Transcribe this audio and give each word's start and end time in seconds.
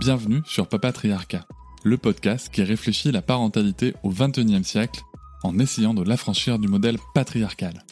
Bienvenue 0.00 0.40
sur 0.46 0.66
Papatriarcat, 0.66 1.46
le 1.84 1.98
podcast 1.98 2.48
qui 2.48 2.62
réfléchit 2.62 3.12
la 3.12 3.20
parentalité 3.20 3.92
au 4.02 4.08
XXIe 4.08 4.64
siècle 4.64 5.02
en 5.42 5.58
essayant 5.58 5.92
de 5.92 6.02
l'affranchir 6.02 6.58
du 6.58 6.68
modèle 6.68 6.96
patriarcal. 7.12 7.84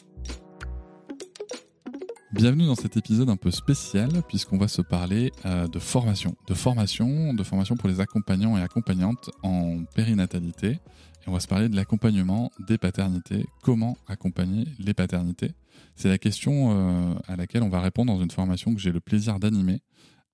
Bienvenue 2.31 2.65
dans 2.65 2.73
cet 2.73 2.97
épisode 2.97 3.29
un 3.29 3.35
peu 3.35 3.51
spécial 3.51 4.09
puisqu'on 4.27 4.57
va 4.57 4.67
se 4.67 4.81
parler 4.81 5.31
euh, 5.45 5.67
de 5.67 5.77
formation, 5.77 6.35
de 6.47 6.55
formation, 6.55 7.35
de 7.35 7.43
formation 7.43 7.75
pour 7.77 7.87
les 7.87 7.99
accompagnants 7.99 8.57
et 8.57 8.61
accompagnantes 8.63 9.29
en 9.43 9.83
périnatalité. 9.93 10.69
Et 10.71 10.79
on 11.27 11.31
va 11.31 11.39
se 11.39 11.47
parler 11.47 11.69
de 11.69 11.75
l'accompagnement 11.75 12.51
des 12.67 12.79
paternités. 12.79 13.45
Comment 13.61 13.97
accompagner 14.07 14.65
les 14.79 14.95
paternités 14.95 15.51
C'est 15.95 16.09
la 16.09 16.17
question 16.17 16.71
euh, 16.71 17.13
à 17.27 17.35
laquelle 17.35 17.61
on 17.61 17.69
va 17.69 17.81
répondre 17.81 18.11
dans 18.11 18.19
une 18.19 18.31
formation 18.31 18.73
que 18.73 18.81
j'ai 18.81 18.91
le 18.91 18.99
plaisir 18.99 19.37
d'animer 19.37 19.83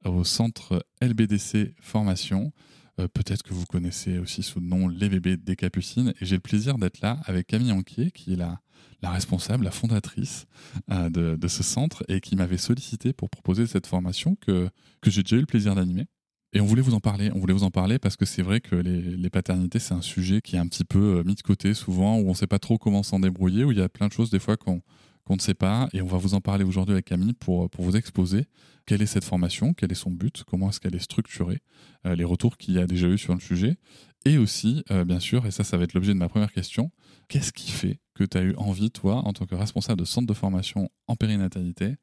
au 0.06 0.24
centre 0.24 0.86
LBDC 1.02 1.76
Formation. 1.80 2.52
Euh, 3.00 3.08
peut-être 3.08 3.44
que 3.44 3.54
vous 3.54 3.66
connaissez 3.66 4.20
aussi 4.20 4.42
sous 4.42 4.60
le 4.60 4.68
nom 4.68 4.88
Les 4.88 5.10
bébés 5.10 5.38
des 5.38 5.56
Capucines. 5.56 6.14
Et 6.22 6.26
j'ai 6.26 6.36
le 6.36 6.42
plaisir 6.42 6.78
d'être 6.78 7.02
là 7.02 7.20
avec 7.26 7.48
Camille 7.48 7.72
Anquier, 7.72 8.12
qui 8.12 8.34
est 8.34 8.38
la, 8.38 8.62
responsable, 9.04 9.64
la 9.64 9.72
fondatrice 9.72 10.48
euh, 10.92 11.10
de, 11.10 11.48
ce 11.48 11.62
centre 11.62 12.04
et 12.08 12.22
qui 12.22 12.36
m'avait 12.36 12.58
sollicité 12.58 13.14
pour 13.14 13.30
proposer 13.30 13.68
cette 13.68 13.86
formation 13.86 14.36
que, 14.36 14.70
que 15.02 15.12
j'ai 15.12 15.22
déjà 15.22 15.36
eu 15.36 15.42
le 15.42 15.46
plaisir 15.46 15.76
d'animer. 15.76 16.06
Et 16.54 16.62
on 16.62 16.66
voulait 16.66 16.82
vous 16.82 16.94
en 16.94 17.02
parler. 17.02 17.32
On 17.36 17.40
voulait 17.40 17.54
vous 17.54 17.64
en 17.64 17.72
parler 17.72 18.00
parce 18.00 18.16
que 18.16 18.26
c'est 18.26 18.42
vrai 18.42 18.62
que 18.62 18.76
les, 18.76 19.02
les 19.02 19.30
paternités, 19.30 19.80
c'est 19.80 19.94
un 19.94 20.02
sujet 20.02 20.42
qui 20.42 20.56
est 20.56 20.60
un 20.60 20.68
petit 20.68 20.86
peu 20.86 21.18
euh, 21.18 21.24
mis 21.24 21.36
de 21.36 21.42
côté 21.42 21.74
souvent, 21.74 22.18
où 22.18 22.28
on 22.28 22.30
ne 22.30 22.34
sait 22.34 22.48
pas 22.48 22.60
trop 22.60 22.78
comment 22.78 23.04
s'en 23.04 23.20
débrouiller, 23.20 23.66
où 23.66 23.72
il 23.72 23.78
y 23.78 23.82
a 23.82 23.90
plein 23.90 24.08
de 24.08 24.14
choses 24.14 24.30
des 24.30 24.40
fois 24.40 24.56
qu'on 24.56 24.82
qu'on 25.26 25.36
ne 25.36 25.42
sait 25.42 25.54
pas. 25.54 25.90
Et 25.94 26.02
on 26.02 26.08
va 26.08 26.18
vous 26.18 26.34
en 26.34 26.42
parler 26.42 26.64
aujourd'hui 26.64 26.94
avec 26.94 27.06
Camille 27.06 27.34
pour, 27.34 27.70
pour 27.70 27.84
vous 27.84 27.96
exposer 27.96 28.48
quelle 28.86 29.02
est 29.02 29.08
cette 29.08 29.24
formation, 29.24 29.74
quel 29.74 29.92
est 29.92 29.96
son 29.96 30.12
but, 30.12 30.44
comment 30.46 30.70
est-ce 30.70 30.80
qu'elle 30.80 30.96
est 30.96 31.00
structurée, 31.00 31.62
euh, 32.06 32.16
les 32.16 32.24
retours 32.24 32.58
qu'il 32.58 32.76
y 32.76 32.80
a 32.80 32.86
déjà 32.86 33.08
eu 33.08 33.18
sur 33.18 33.34
le 33.34 33.40
sujet. 33.40 33.78
Et 34.26 34.38
aussi, 34.38 34.84
euh, 34.92 35.06
bien 35.06 35.20
sûr, 35.20 35.46
et 35.46 35.52
ça, 35.52 35.64
ça 35.64 35.78
va 35.78 35.84
être 35.84 35.94
l'objet 35.94 36.14
de 36.14 36.18
ma 36.18 36.30
première 36.30 36.52
question, 36.52 36.92
qu'est-ce 37.28 37.54
qui 37.54 37.72
fait 37.72 38.00
que 38.14 38.24
tu 38.24 38.38
as 38.38 38.42
eu 38.42 38.56
envie, 38.58 38.92
toi, 38.92 39.18
en 39.26 39.34
tant 39.34 39.46
que 39.46 39.56
responsable 39.56 40.00
de 40.00 40.06
centre 40.06 40.28
de 40.28 40.34
formation 40.34 40.90
en 41.08 41.16
périnatalité, 41.16 41.96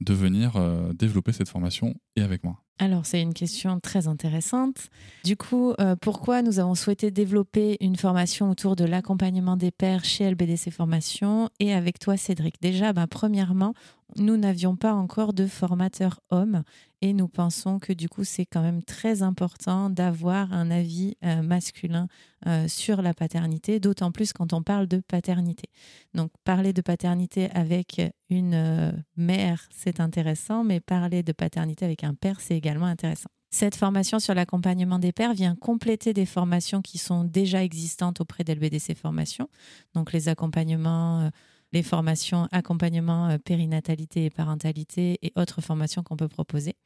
de 0.00 0.12
venir 0.12 0.56
euh, 0.56 0.92
développer 0.92 1.32
cette 1.32 1.48
formation 1.48 1.94
et 2.16 2.22
avec 2.22 2.44
moi? 2.44 2.62
Alors, 2.80 3.06
c'est 3.06 3.22
une 3.22 3.34
question 3.34 3.78
très 3.78 4.08
intéressante. 4.08 4.88
Du 5.22 5.36
coup, 5.36 5.74
euh, 5.78 5.94
pourquoi 5.94 6.42
nous 6.42 6.58
avons 6.58 6.74
souhaité 6.74 7.12
développer 7.12 7.76
une 7.80 7.94
formation 7.94 8.50
autour 8.50 8.74
de 8.74 8.84
l'accompagnement 8.84 9.56
des 9.56 9.70
pères 9.70 10.04
chez 10.04 10.28
LBDC 10.28 10.72
Formation 10.72 11.50
et 11.60 11.72
avec 11.72 12.00
toi, 12.00 12.16
Cédric? 12.16 12.60
Déjà, 12.60 12.92
bah, 12.92 13.06
premièrement, 13.06 13.74
nous 14.16 14.36
n'avions 14.36 14.74
pas 14.74 14.92
encore 14.92 15.32
de 15.34 15.46
formateur 15.46 16.20
homme 16.30 16.62
et 17.00 17.12
nous 17.12 17.28
pensons 17.28 17.78
que 17.78 17.92
du 17.92 18.08
coup, 18.08 18.24
c'est 18.24 18.46
quand 18.46 18.62
même 18.62 18.82
très 18.82 19.22
important 19.22 19.88
d'avoir 19.88 20.52
un 20.52 20.70
avis 20.70 21.16
euh, 21.24 21.42
masculin 21.42 22.08
euh, 22.46 22.66
sur 22.66 23.02
la 23.02 23.14
paternité, 23.14 23.78
d'autant 23.78 24.10
plus 24.10 24.32
quand 24.32 24.52
on 24.52 24.62
parle 24.62 24.86
de 24.88 24.98
paternité. 24.98 25.68
Donc, 26.14 26.30
parler 26.44 26.72
de 26.72 26.82
paternité 26.82 27.50
avec 27.52 28.00
une 28.30 28.94
mère, 29.16 29.68
c'est 29.70 30.00
intéressant, 30.00 30.64
mais 30.64 30.80
parler 30.80 31.22
de 31.22 31.32
paternité 31.32 31.84
avec 31.84 32.04
un 32.04 32.14
père, 32.14 32.40
c'est 32.40 32.56
Cette 33.50 33.76
formation 33.76 34.18
sur 34.18 34.34
l'accompagnement 34.34 34.98
des 34.98 35.12
pères 35.12 35.34
vient 35.34 35.54
compléter 35.54 36.12
des 36.12 36.26
formations 36.26 36.82
qui 36.82 36.98
sont 36.98 37.22
déjà 37.22 37.62
existantes 37.62 38.20
auprès 38.20 38.42
d'LBDC 38.42 38.96
Formation, 38.96 39.48
donc 39.94 40.12
les 40.12 40.28
accompagnements 40.28 41.30
les 41.74 41.82
formations 41.82 42.48
accompagnement 42.52 43.28
euh, 43.28 43.38
périnatalité 43.38 44.24
et 44.24 44.30
parentalité 44.30 45.18
et 45.22 45.32
autres 45.36 45.60
formations 45.60 46.02
qu'on 46.02 46.16
peut 46.16 46.28
proposer. 46.28 46.76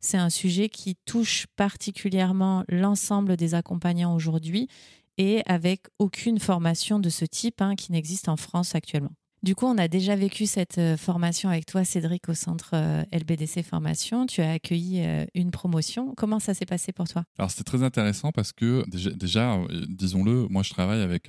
C'est 0.00 0.18
un 0.18 0.30
sujet 0.30 0.68
qui 0.68 0.96
touche 1.06 1.46
particulièrement 1.56 2.64
l'ensemble 2.68 3.36
des 3.36 3.54
accompagnants 3.54 4.14
aujourd'hui 4.14 4.68
et 5.16 5.42
avec 5.46 5.86
aucune 5.98 6.40
formation 6.40 6.98
de 6.98 7.08
ce 7.08 7.24
type 7.24 7.62
hein, 7.62 7.76
qui 7.76 7.92
n'existe 7.92 8.28
en 8.28 8.36
France 8.36 8.74
actuellement. 8.74 9.12
Du 9.42 9.54
coup, 9.54 9.66
on 9.66 9.76
a 9.78 9.88
déjà 9.88 10.14
vécu 10.14 10.46
cette 10.46 10.78
euh, 10.78 10.96
formation 10.96 11.48
avec 11.48 11.66
toi, 11.66 11.84
Cédric, 11.84 12.28
au 12.28 12.34
centre 12.34 12.70
euh, 12.74 13.02
LBDC 13.12 13.62
Formation. 13.62 14.26
Tu 14.26 14.40
as 14.40 14.52
accueilli 14.52 15.04
une 15.34 15.50
promotion. 15.50 16.14
Comment 16.16 16.38
ça 16.38 16.54
s'est 16.54 16.66
passé 16.66 16.92
pour 16.92 17.08
toi? 17.08 17.24
Alors, 17.38 17.50
c'était 17.50 17.64
très 17.64 17.82
intéressant 17.82 18.30
parce 18.32 18.52
que 18.52 18.84
déjà, 18.88 19.58
disons-le, 19.88 20.46
moi, 20.48 20.62
je 20.62 20.70
travaille 20.70 21.00
avec 21.00 21.28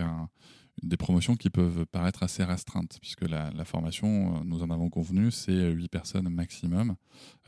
des 0.82 0.98
promotions 0.98 1.36
qui 1.36 1.50
peuvent 1.50 1.86
paraître 1.86 2.24
assez 2.24 2.44
restreintes, 2.44 2.98
puisque 3.02 3.28
la, 3.28 3.52
formation, 3.66 4.36
euh, 4.36 4.40
nous 4.44 4.64
en 4.64 4.70
avons 4.70 4.90
convenu, 4.90 5.32
c'est 5.32 5.72
8 5.72 5.88
personnes 5.90 6.30
maximum, 6.30 6.96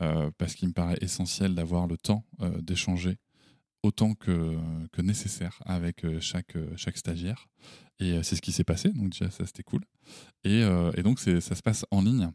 euh, 0.00 0.30
parce 0.38 0.54
qu'il 0.54 0.68
me 0.68 0.72
paraît 0.72 0.98
essentiel 1.00 1.54
d'avoir 1.54 1.86
le 1.86 1.96
temps 1.96 2.24
euh, 2.40 2.60
d'échanger 2.60 3.18
autant 3.86 4.14
que, 4.14 4.58
nécessaire 4.98 5.62
avec 5.64 6.04
chaque, 6.20 6.56
chaque 6.76 6.96
stagiaire. 6.96 7.48
Et 7.98 8.22
c'est 8.22 8.36
ce 8.36 8.42
qui 8.42 8.52
s'est 8.52 8.64
passé, 8.64 8.90
donc 8.90 9.10
déjà 9.10 9.30
ça 9.30 9.46
c'était 9.46 9.62
cool. 9.62 9.82
Et, 10.44 10.60
et 10.60 11.02
donc 11.02 11.18
ça 11.18 11.40
se 11.40 11.62
passe 11.62 11.86
en 11.90 12.02
ligne. 12.02 12.30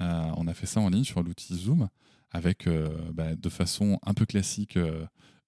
on 0.00 0.46
a 0.48 0.54
fait 0.54 0.66
ça 0.66 0.80
en 0.80 0.88
ligne 0.88 1.04
sur 1.04 1.22
l'outil 1.22 1.54
Zoom, 1.54 1.88
avec 2.30 2.68
bah, 3.12 3.36
de 3.36 3.48
façon 3.48 3.98
un 4.04 4.14
peu 4.14 4.26
classique 4.26 4.78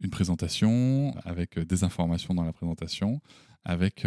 une 0.01 0.11
présentation, 0.11 1.15
avec 1.25 1.59
des 1.59 1.85
informations 1.85 2.35
dans 2.35 2.45
la 2.45 2.53
présentation, 2.53 3.21
avec 3.65 4.07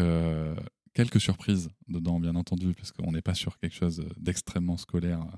quelques 0.93 1.21
surprises 1.21 1.69
dedans, 1.87 2.19
bien 2.19 2.35
entendu, 2.35 2.73
parce 2.73 2.91
qu'on 2.91 3.11
n'est 3.11 3.21
pas 3.21 3.33
sur 3.33 3.57
quelque 3.57 3.75
chose 3.75 4.05
d'extrêmement 4.17 4.77
scolaire 4.77 5.21
euh, 5.21 5.37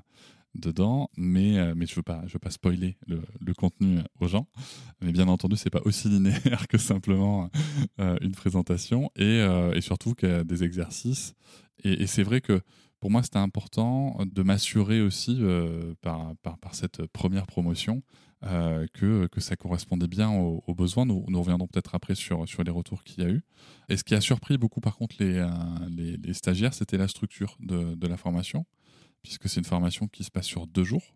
dedans, 0.54 1.10
mais, 1.16 1.58
euh, 1.58 1.74
mais 1.76 1.86
je 1.86 1.94
veux, 1.94 2.02
veux 2.06 2.38
pas 2.38 2.50
spoiler 2.50 2.96
le, 3.06 3.54
contenu 3.54 4.00
aux 4.20 4.28
gens. 4.28 4.48
Mais 5.00 5.12
bien 5.12 5.28
entendu, 5.28 5.56
c'est 5.56 5.70
pas 5.70 5.82
aussi 5.84 6.08
linéaire 6.10 6.68
que 6.68 6.78
simplement 6.78 7.50
euh, 8.00 8.16
une 8.20 8.32
présentation, 8.32 9.10
et, 9.16 9.40
et 9.74 9.80
surtout 9.80 10.14
qu'il 10.14 10.28
y 10.28 10.32
a 10.32 10.44
des 10.44 10.64
exercices. 10.64 11.34
Et, 11.84 12.06
c'est 12.06 12.22
vrai 12.22 12.40
que 12.40 12.60
pour 13.00 13.10
moi, 13.10 13.22
c'était 13.22 13.38
important 13.38 14.18
de 14.24 14.42
m'assurer 14.42 15.00
aussi 15.00 15.40
par, 16.00 16.34
par, 16.42 16.58
par, 16.58 16.74
cette 16.74 17.04
première 17.06 17.46
promotion 17.46 18.02
euh, 18.44 18.88
que, 18.92 19.28
que 19.28 19.40
ça 19.40 19.54
correspondait 19.54 20.08
bien 20.08 20.28
aux, 20.30 20.74
besoins. 20.74 21.06
Nous, 21.06 21.24
nous 21.28 21.40
reviendrons 21.40 21.68
peut-être 21.68 21.94
après 21.94 22.16
sur, 22.16 22.48
sur 22.48 22.64
les 22.64 22.72
retours 22.72 23.04
qu'il 23.04 23.22
y 23.22 23.26
a 23.26 23.30
eu. 23.30 23.44
Et 23.88 23.96
ce 23.96 24.02
qui 24.02 24.16
a 24.16 24.20
surpris 24.20 24.58
beaucoup, 24.58 24.80
par 24.80 24.96
contre, 24.96 25.14
les, 25.20 25.36
euh, 25.36 25.48
les, 25.88 26.16
les 26.16 26.34
stagiaires, 26.34 26.74
c'était 26.74 26.96
la 26.96 27.06
structure 27.06 27.56
de, 27.60 27.94
de, 27.94 28.06
la 28.08 28.16
formation, 28.16 28.66
puisque 29.22 29.48
c'est 29.48 29.60
une 29.60 29.66
formation 29.66 30.08
qui 30.08 30.24
se 30.24 30.30
passe 30.30 30.46
sur 30.46 30.66
deux 30.66 30.84
jours, 30.84 31.14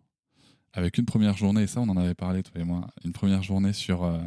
avec 0.73 0.97
une 0.97 1.05
première 1.05 1.37
journée, 1.37 1.63
et 1.63 1.67
ça, 1.67 1.81
on 1.81 1.89
en 1.89 1.97
avait 1.97 2.15
parlé, 2.15 2.43
toi 2.43 2.61
et 2.61 2.63
moi, 2.63 2.87
une 3.03 3.13
première 3.13 3.43
journée 3.43 3.73
sur, 3.73 4.03
euh, 4.03 4.19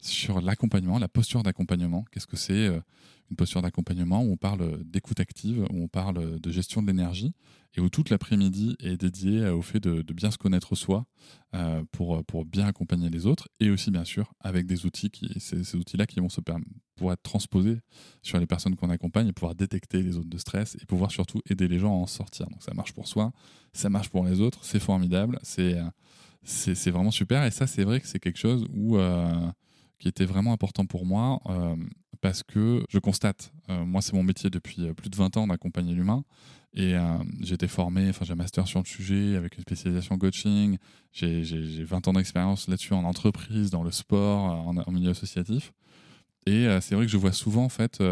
sur 0.00 0.40
l'accompagnement, 0.40 0.98
la 0.98 1.08
posture 1.08 1.42
d'accompagnement. 1.42 2.04
Qu'est-ce 2.10 2.26
que 2.26 2.36
c'est 2.36 2.70
une 3.30 3.36
posture 3.36 3.62
d'accompagnement 3.62 4.22
où 4.22 4.32
on 4.32 4.36
parle 4.36 4.84
d'écoute 4.84 5.18
active, 5.20 5.66
où 5.70 5.82
on 5.82 5.88
parle 5.88 6.40
de 6.40 6.50
gestion 6.50 6.82
de 6.82 6.86
l'énergie, 6.88 7.32
et 7.76 7.80
où 7.80 7.88
toute 7.88 8.10
l'après-midi 8.10 8.76
est 8.80 8.96
dédié 8.96 9.48
au 9.48 9.62
fait 9.62 9.80
de, 9.80 10.02
bien 10.12 10.30
se 10.30 10.38
connaître 10.38 10.74
soi 10.74 11.06
euh, 11.54 11.82
pour, 11.90 12.24
pour 12.24 12.44
bien 12.44 12.66
accompagner 12.66 13.10
les 13.10 13.26
autres, 13.26 13.48
et 13.60 13.70
aussi 13.70 13.90
bien 13.90 14.04
sûr 14.04 14.32
avec 14.40 14.66
des 14.66 14.86
outils, 14.86 15.10
qui, 15.10 15.28
ces, 15.40 15.74
outils-là 15.74 16.06
qui 16.06 16.20
vont 16.20 16.28
se 16.28 16.40
pour 16.96 17.12
être 17.12 17.22
transposés 17.22 17.80
sur 18.22 18.38
les 18.38 18.46
personnes 18.46 18.76
qu'on 18.76 18.90
accompagne 18.90 19.28
et 19.28 19.32
pouvoir 19.32 19.54
détecter 19.54 20.02
les 20.02 20.12
zones 20.12 20.28
de 20.28 20.38
stress 20.38 20.76
et 20.80 20.86
pouvoir 20.86 21.10
surtout 21.10 21.40
aider 21.48 21.66
les 21.66 21.78
gens 21.78 21.92
à 21.92 22.02
en 22.02 22.06
sortir. 22.06 22.46
Donc 22.48 22.62
ça 22.62 22.74
marche 22.74 22.92
pour 22.92 23.08
soi, 23.08 23.32
ça 23.72 23.88
marche 23.88 24.10
pour 24.10 24.24
les 24.24 24.40
autres, 24.40 24.60
c'est 24.62 24.80
formidable, 24.80 25.38
c'est 25.42 25.78
c'est 26.46 26.90
vraiment 26.90 27.10
super, 27.10 27.42
et 27.44 27.50
ça 27.50 27.66
c'est 27.66 27.84
vrai 27.84 28.00
que 28.00 28.06
c'est 28.06 28.18
quelque 28.18 28.38
chose 28.38 28.66
où... 28.74 28.98
Euh, 28.98 29.50
qui 30.04 30.08
était 30.10 30.26
vraiment 30.26 30.52
important 30.52 30.84
pour 30.84 31.06
moi 31.06 31.40
euh, 31.48 31.76
parce 32.20 32.42
que 32.42 32.84
je 32.90 32.98
constate, 32.98 33.54
euh, 33.70 33.86
moi 33.86 34.02
c'est 34.02 34.12
mon 34.12 34.22
métier 34.22 34.50
depuis 34.50 34.92
plus 34.92 35.08
de 35.08 35.16
20 35.16 35.38
ans 35.38 35.46
d'accompagner 35.46 35.94
l'humain. 35.94 36.24
Et 36.74 36.94
euh, 36.94 37.16
j'ai 37.40 37.54
été 37.54 37.68
formé, 37.68 38.10
enfin 38.10 38.26
j'ai 38.26 38.34
un 38.34 38.36
master 38.36 38.68
sur 38.68 38.80
le 38.80 38.84
sujet 38.84 39.34
avec 39.34 39.56
une 39.56 39.62
spécialisation 39.62 40.18
coaching, 40.18 40.76
j'ai 41.10 41.84
20 41.84 42.06
ans 42.08 42.12
d'expérience 42.12 42.68
là-dessus 42.68 42.92
en 42.92 43.04
entreprise, 43.04 43.70
dans 43.70 43.82
le 43.82 43.92
sport, 43.92 44.42
en, 44.66 44.92
milieu 44.92 45.08
associatif. 45.08 45.72
Et 46.44 46.66
c'est 46.82 46.94
vrai 46.94 47.06
que 47.06 47.10
je 47.10 47.16
vois 47.16 47.32
souvent 47.32 47.64
en 47.64 47.68
fait 47.70 48.02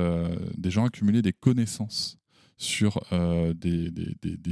des 0.57 0.71
gens 0.71 0.87
accumuler 0.87 1.21
des 1.21 1.35
connaissances 1.35 2.17
sur 2.57 3.03
des, 3.55 3.91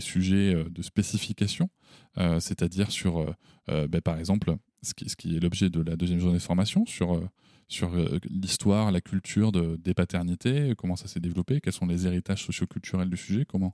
sujets 0.00 0.62
de 0.68 0.82
spécification, 0.82 1.70
c'est-à-dire 2.16 2.90
sur, 2.90 3.34
ben, 3.68 4.00
par 4.02 4.18
exemple, 4.18 4.56
ce 4.82 4.94
qui, 4.94 5.36
est 5.36 5.40
l'objet 5.40 5.70
de 5.70 5.80
la 5.80 5.96
deuxième 5.96 6.20
journée 6.20 6.38
de 6.38 6.42
formation, 6.42 6.86
sur 6.86 7.20
sur 7.68 7.92
l'histoire, 8.28 8.90
la 8.90 9.00
culture 9.00 9.52
de, 9.52 9.76
des 9.76 9.94
paternités, 9.94 10.74
comment 10.76 10.96
ça 10.96 11.06
s'est 11.06 11.20
développé, 11.20 11.60
quels 11.60 11.72
sont 11.72 11.86
les 11.86 12.04
héritages 12.04 12.44
socioculturels 12.44 13.08
du 13.08 13.16
sujet, 13.16 13.44
comment, 13.44 13.72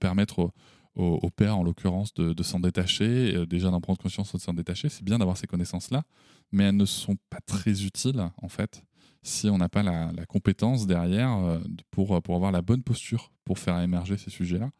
permettre 0.00 0.52
au, 0.94 1.30
père, 1.30 1.58
en 1.58 1.62
l'occurrence, 1.62 2.14
de, 2.14 2.42
s'en 2.42 2.60
détacher, 2.60 3.44
déjà 3.46 3.70
d'en 3.70 3.82
prendre 3.82 3.98
conscience 3.98 4.32
de 4.32 4.38
s'en 4.38 4.54
détacher. 4.54 4.88
C'est 4.88 5.04
bien 5.04 5.18
d'avoir 5.18 5.36
ces 5.36 5.46
connaissances-là, 5.46 6.04
mais 6.50 6.64
elles 6.64 6.76
ne 6.76 6.86
sont 6.86 7.16
pas 7.28 7.40
très 7.44 7.84
utiles, 7.84 8.26
en 8.38 8.48
fait, 8.48 8.82
si 9.22 9.50
on 9.50 9.58
n'a 9.58 9.68
pas 9.68 9.82
la, 9.82 10.26
compétence 10.26 10.86
derrière 10.86 11.36
euh, 11.36 11.58
pour 11.90 12.16
avoir 12.16 12.52
la 12.52 12.62
bonne 12.62 12.82
posture 12.82 13.32
pour 13.44 13.58
faire 13.58 13.80
émerger 13.80 14.16
ces 14.16 14.30
sujets-là. 14.30 14.70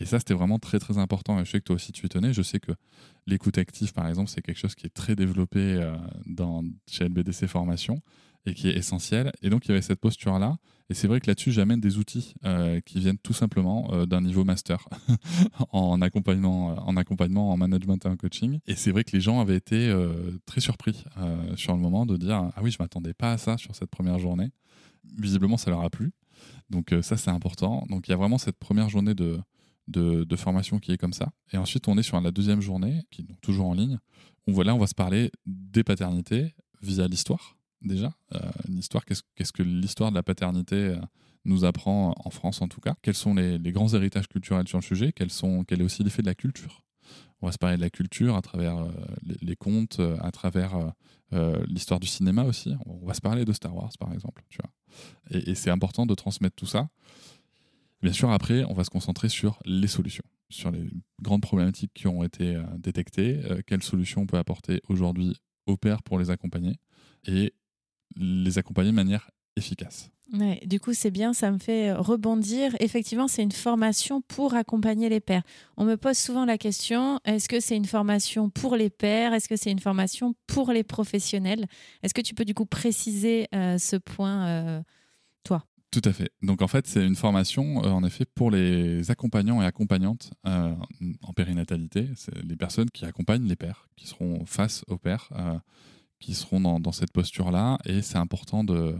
Et 0.00 0.04
ça, 0.04 0.18
c'était 0.18 0.34
vraiment 0.34 0.58
très 0.58 0.78
très 0.78 0.98
important. 0.98 1.42
Je 1.44 1.50
sais 1.50 1.58
que 1.58 1.64
toi 1.64 1.76
aussi 1.76 1.92
tu 1.92 2.04
es 2.04 2.06
étonné. 2.06 2.32
Je 2.32 2.42
sais 2.42 2.60
que 2.60 2.72
l'écoute 3.26 3.58
active, 3.58 3.92
par 3.92 4.06
exemple, 4.08 4.30
c'est 4.30 4.42
quelque 4.42 4.58
chose 4.58 4.74
qui 4.74 4.86
est 4.86 4.94
très 4.94 5.16
développé 5.16 5.58
euh, 5.58 6.62
chez 6.86 7.04
LBDC 7.04 7.46
Formation 7.46 8.00
et 8.46 8.54
qui 8.54 8.68
est 8.68 8.76
essentiel. 8.76 9.32
Et 9.42 9.50
donc, 9.50 9.66
il 9.66 9.70
y 9.70 9.72
avait 9.72 9.82
cette 9.82 10.00
posture-là. 10.00 10.56
Et 10.88 10.94
c'est 10.94 11.08
vrai 11.08 11.20
que 11.20 11.26
là-dessus, 11.26 11.50
j'amène 11.50 11.80
des 11.80 11.98
outils 11.98 12.34
euh, 12.44 12.80
qui 12.80 13.00
viennent 13.00 13.18
tout 13.18 13.32
simplement 13.32 13.92
euh, 13.92 14.06
d'un 14.06 14.20
niveau 14.20 14.44
master 14.44 14.88
en, 15.70 16.00
accompagnement, 16.00 16.68
en 16.88 16.96
accompagnement, 16.96 17.50
en 17.50 17.56
management 17.56 18.02
et 18.06 18.08
en 18.08 18.16
coaching. 18.16 18.60
Et 18.66 18.76
c'est 18.76 18.92
vrai 18.92 19.02
que 19.02 19.10
les 19.12 19.20
gens 19.20 19.40
avaient 19.40 19.56
été 19.56 19.92
très 20.46 20.60
surpris 20.60 21.04
sur 21.56 21.74
le 21.74 21.80
moment 21.80 22.06
de 22.06 22.16
dire 22.16 22.36
Ah 22.54 22.60
oui, 22.62 22.70
je 22.70 22.78
m'attendais 22.78 23.14
pas 23.14 23.32
à 23.32 23.38
ça 23.38 23.58
sur 23.58 23.74
cette 23.74 23.90
première 23.90 24.18
journée. 24.18 24.50
Visiblement, 25.18 25.56
ça 25.56 25.70
leur 25.70 25.82
a 25.82 25.90
plu. 25.90 26.12
Donc, 26.70 26.94
ça, 27.02 27.16
c'est 27.16 27.30
important. 27.30 27.84
Donc, 27.90 28.06
il 28.06 28.12
y 28.12 28.14
a 28.14 28.16
vraiment 28.16 28.38
cette 28.38 28.58
première 28.58 28.88
journée 28.88 29.14
de, 29.14 29.40
de, 29.88 30.36
formation 30.36 30.78
qui 30.78 30.92
est 30.92 30.98
comme 30.98 31.12
ça. 31.12 31.32
Et 31.52 31.56
ensuite, 31.56 31.88
on 31.88 31.98
est 31.98 32.02
sur 32.02 32.20
la 32.20 32.30
deuxième 32.30 32.60
journée, 32.60 33.02
qui 33.10 33.22
est 33.22 33.40
toujours 33.40 33.66
en 33.66 33.74
ligne. 33.74 33.98
Où 34.46 34.52
voilà, 34.52 34.74
on 34.74 34.78
va 34.78 34.86
se 34.86 34.94
parler 34.94 35.30
des 35.46 35.84
paternités 35.84 36.54
via 36.80 37.08
l'histoire 37.08 37.56
déjà 37.82 38.12
euh, 38.34 38.38
Une 38.68 38.78
histoire, 38.78 39.04
qu'est-ce, 39.04 39.52
que 39.52 39.62
l'histoire 39.62 40.10
de 40.10 40.16
la 40.16 40.22
paternité 40.22 40.76
euh, 40.76 40.96
nous 41.44 41.64
apprend 41.64 42.14
en 42.16 42.30
France 42.30 42.60
en 42.62 42.68
tout 42.68 42.80
cas 42.80 42.94
Quels 43.02 43.14
sont 43.14 43.34
les, 43.34 43.58
grands 43.72 43.92
héritages 43.94 44.28
culturels 44.28 44.68
sur 44.68 44.78
le 44.78 44.82
sujet? 44.82 45.12
Quels 45.12 45.30
sont, 45.30 45.64
Quel 45.64 45.80
est 45.80 45.84
aussi 45.84 46.02
l'effet 46.02 46.22
de 46.22 46.26
la 46.26 46.34
culture? 46.34 46.82
On 47.40 47.46
va 47.46 47.52
se 47.52 47.58
parler 47.58 47.76
de 47.76 47.82
la 47.82 47.90
culture 47.90 48.36
à 48.36 48.42
travers 48.42 48.78
euh, 48.78 48.90
les, 49.42 49.56
contes, 49.56 50.00
à 50.20 50.30
travers 50.32 50.76
l'histoire 51.68 52.00
du 52.00 52.06
cinéma 52.06 52.44
aussi. 52.44 52.74
On 52.86 53.06
va 53.06 53.14
se 53.14 53.20
parler 53.20 53.44
de 53.44 53.52
Star 53.52 53.74
Wars 53.74 53.92
par 53.98 54.12
exemple. 54.12 54.42
Tu 54.48 54.58
vois 54.62 54.70
et, 55.30 55.54
c'est 55.54 55.70
important 55.70 56.06
de 56.06 56.14
transmettre 56.14 56.56
tout 56.56 56.66
ça. 56.66 56.88
Bien 58.02 58.12
sûr, 58.12 58.30
après, 58.30 58.64
on 58.64 58.74
va 58.74 58.84
se 58.84 58.90
concentrer 58.90 59.28
sur 59.28 59.58
les 59.64 59.88
solutions, 59.88 60.24
sur 60.50 60.70
les 60.70 60.88
grandes 61.20 61.42
problématiques 61.42 61.92
qui 61.94 62.06
ont 62.06 62.22
été 62.22 62.60
détectées, 62.78 63.40
quelles 63.66 63.82
solutions 63.82 64.22
on 64.22 64.26
peut 64.26 64.38
apporter 64.38 64.80
aujourd'hui 64.88 65.36
aux 65.66 65.76
pères 65.76 66.02
pour 66.02 66.18
les 66.18 66.30
accompagner 66.30 66.76
et 67.26 67.52
les 68.16 68.58
accompagner 68.58 68.90
de 68.90 68.96
manière 68.96 69.30
efficace. 69.56 70.10
Du 70.66 70.78
coup, 70.78 70.92
c'est 70.92 71.10
bien, 71.10 71.32
ça 71.32 71.50
me 71.50 71.58
fait 71.58 71.92
rebondir. 71.92 72.76
Effectivement, 72.80 73.28
c'est 73.28 73.42
une 73.42 73.52
formation 73.52 74.20
pour 74.20 74.54
accompagner 74.54 75.08
les 75.08 75.20
pères. 75.20 75.42
On 75.78 75.84
me 75.84 75.96
pose 75.96 76.18
souvent 76.18 76.44
la 76.44 76.58
question 76.58 77.18
est-ce 77.24 77.48
que 77.48 77.60
c'est 77.60 77.76
une 77.76 77.86
formation 77.86 78.50
pour 78.50 78.76
les 78.76 78.90
pères? 78.90 79.32
Est-ce 79.32 79.48
que 79.48 79.56
c'est 79.56 79.70
une 79.70 79.78
formation 79.78 80.34
pour 80.46 80.70
les 80.72 80.84
professionnels? 80.84 81.66
Est-ce 82.02 82.12
que 82.12 82.20
tu 82.20 82.34
peux 82.34 82.44
du 82.44 82.52
coup 82.52 82.66
préciser 82.66 83.48
euh, 83.54 83.78
ce 83.78 83.96
point, 83.96 84.46
euh, 84.48 84.82
tout 85.90 86.02
à 86.04 86.12
fait. 86.12 86.30
Donc 86.42 86.62
en 86.62 86.68
fait, 86.68 86.86
c'est 86.86 87.04
une 87.04 87.16
formation 87.16 87.84
euh, 87.84 87.88
en 87.88 88.04
effet 88.04 88.24
pour 88.24 88.50
les 88.50 89.10
accompagnants 89.10 89.62
et 89.62 89.66
accompagnantes 89.66 90.30
en 90.44 91.32
périnatalité. 91.34 92.08
C'est 92.14 92.42
les 92.42 92.56
personnes 92.56 92.90
qui 92.90 93.04
accompagnent 93.04 93.46
les 93.46 93.56
pères, 93.56 93.88
qui 93.96 94.06
seront 94.06 94.44
face 94.46 94.84
aux 94.88 94.98
pères 94.98 95.30
qui 96.20 96.34
seront 96.34 96.80
dans, 96.80 96.92
cette 96.92 97.12
posture-là. 97.12 97.78
Et 97.84 98.02
c'est 98.02 98.18
important 98.18 98.64
de, 98.64 98.96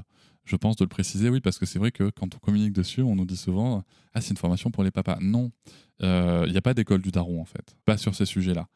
je 0.49 0.57
pense, 0.57 0.77
de 0.77 0.85
le 0.85 0.89
préciser, 0.89 1.29
oui, 1.29 1.41
parce 1.41 1.59
que 1.59 1.67
c'est 1.67 1.79
vrai 1.79 1.93
que 1.93 2.11
quand 2.11 2.35
on 2.35 2.39
communique 2.39 2.73
dessus, 2.73 3.03
on 3.03 3.15
nous 3.15 3.27
dit 3.27 3.37
souvent 3.37 3.85
Ah, 4.15 4.21
c'est 4.21 4.31
une 4.31 4.39
formation 4.39 4.71
pour 4.71 4.83
les 4.83 4.91
papas. 4.91 5.19
Non, 5.21 5.51
euh, 6.03 6.45
il 6.47 6.53
n'y 6.53 6.59
a 6.59 6.63
pas 6.63 6.75
d'école 6.75 7.03
du 7.03 7.11
daron, 7.11 7.41
en 7.41 7.45
fait, 7.45 7.77
pas 7.85 7.97
sur 7.97 8.15
ces 8.15 8.25
sujets-là. 8.25 8.69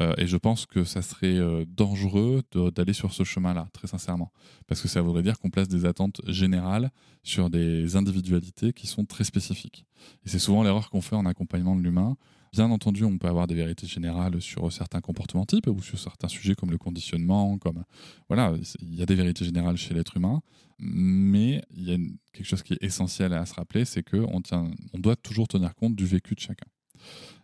Euh, 0.00 0.14
et 0.18 0.26
je 0.26 0.36
pense 0.36 0.66
que 0.66 0.82
ça 0.84 1.02
serait 1.02 1.38
euh, 1.38 1.64
dangereux 1.68 2.42
d'aller 2.74 2.92
sur 2.92 3.12
ce 3.12 3.22
chemin-là, 3.22 3.68
très 3.72 3.86
sincèrement, 3.86 4.32
parce 4.66 4.80
que 4.80 4.88
ça 4.88 5.02
voudrait 5.02 5.22
dire 5.22 5.38
qu'on 5.38 5.50
place 5.50 5.68
des 5.68 5.84
attentes 5.84 6.20
générales 6.26 6.90
sur 7.22 7.50
des 7.50 7.96
individualités 7.96 8.72
qui 8.72 8.86
sont 8.86 9.04
très 9.04 9.24
spécifiques. 9.24 9.84
Et 10.24 10.28
c'est 10.28 10.38
souvent 10.38 10.62
l'erreur 10.62 10.90
qu'on 10.90 11.02
fait 11.02 11.16
en 11.16 11.26
accompagnement 11.26 11.76
de 11.76 11.82
l'humain. 11.82 12.16
Bien 12.52 12.68
entendu, 12.70 13.04
on 13.04 13.16
peut 13.16 13.28
avoir 13.28 13.46
des 13.46 13.54
vérités 13.54 13.86
générales 13.86 14.42
sur 14.42 14.72
certains 14.72 15.00
comportements 15.00 15.46
types 15.46 15.68
ou 15.68 15.80
sur 15.82 15.98
certains 15.98 16.26
sujets 16.26 16.56
comme 16.56 16.72
le 16.72 16.78
conditionnement, 16.78 17.58
comme 17.58 17.84
voilà, 18.28 18.54
il 18.80 18.94
y 18.94 19.02
a 19.02 19.06
des 19.06 19.14
vérités 19.14 19.44
générales 19.44 19.76
chez 19.76 19.94
l'être 19.94 20.16
humain, 20.16 20.42
mais 20.80 21.62
il 21.70 21.84
y 21.84 21.94
a 21.94 21.98
quelque 22.32 22.46
chose 22.46 22.64
qui 22.64 22.72
est 22.72 22.82
essentiel 22.82 23.34
à 23.34 23.46
se 23.46 23.54
rappeler, 23.54 23.84
c'est 23.84 24.02
que 24.02 24.16
on, 24.16 24.40
tient, 24.40 24.68
on 24.92 24.98
doit 24.98 25.14
toujours 25.14 25.46
tenir 25.46 25.76
compte 25.76 25.94
du 25.94 26.06
vécu 26.06 26.34
de 26.34 26.40
chacun, 26.40 26.66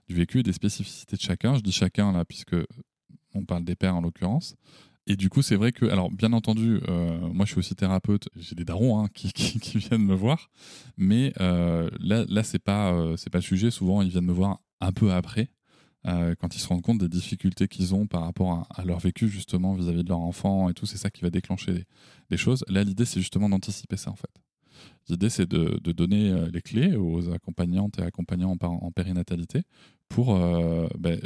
du 0.09 0.17
vécu 0.17 0.41
et 0.41 0.43
des 0.43 0.53
spécificités 0.53 1.17
de 1.17 1.23
chacun. 1.23 1.55
Je 1.55 1.61
dis 1.61 1.73
chacun 1.73 2.11
là 2.11 2.25
puisque 2.25 2.57
on 3.33 3.45
parle 3.45 3.65
des 3.65 3.77
pères 3.77 3.95
en 3.95 4.01
l'occurrence. 4.01 4.57
Et 5.09 5.17
du 5.17 5.29
coup, 5.31 5.41
c'est 5.41 5.55
vrai 5.55 5.71
que, 5.71 5.87
alors, 5.87 6.11
bien 6.11 6.33
entendu, 6.33 6.81
euh, 6.89 7.19
moi, 7.33 7.47
je 7.47 7.53
suis 7.53 7.59
aussi 7.61 7.77
thérapeute. 7.77 8.29
J'ai 8.37 8.57
des 8.57 8.65
darons 8.65 9.01
hein, 9.01 9.09
qui, 9.15 9.79
viennent 9.79 10.05
me 10.05 10.15
voir, 10.15 10.51
mais 10.97 11.33
euh, 11.41 11.89
là, 12.01 12.25
là, 12.29 12.43
c'est 12.43 12.59
pas, 12.59 12.93
euh, 12.93 13.17
pas 13.31 13.39
le 13.39 13.43
sujet. 13.43 13.71
Souvent, 13.71 14.03
ils 14.03 14.11
viennent 14.11 14.25
me 14.25 14.33
voir 14.33 14.61
un 14.81 14.93
peu 14.93 15.13
après, 15.13 15.51
quand 16.05 16.55
ils 16.55 16.61
se 16.61 16.69
rendent 16.69 16.83
compte 16.83 16.99
des 16.99 17.09
difficultés 17.09 17.67
qu'ils 17.67 17.93
ont 17.93 18.07
par 18.07 18.23
rapport 18.23 18.69
à, 18.71 18.85
leur 18.85 19.01
vécu 19.01 19.29
justement 19.29 19.75
vis-à-vis 19.75 20.05
de 20.05 20.09
leur 20.09 20.21
enfant 20.21 20.71
et 20.71 20.75
tout, 20.75 20.87
c'est 20.87 20.99
ça 20.99 21.11
qui 21.11 21.23
va 21.23 21.31
déclencher 21.31 21.85
des, 22.31 22.37
choses. 22.37 22.65
Là, 22.69 22.85
l'idée, 22.85 23.05
c'est 23.05 23.19
justement 23.19 23.49
d'anticiper 23.49 23.97
ça 23.97 24.13
en 24.13 24.15
fait. 24.15 24.31
L'idée, 25.09 25.31
c'est 25.31 25.49
de, 25.49 25.81
donner 25.93 26.33
les 26.53 26.63
clés 26.63 26.95
aux 26.95 27.33
accompagnantes 27.33 27.99
et 27.99 28.03
accompagnants 28.03 28.57
en, 28.61 28.93
périnatalité 28.93 29.63
pour 30.09 30.39
ben, 30.97 31.21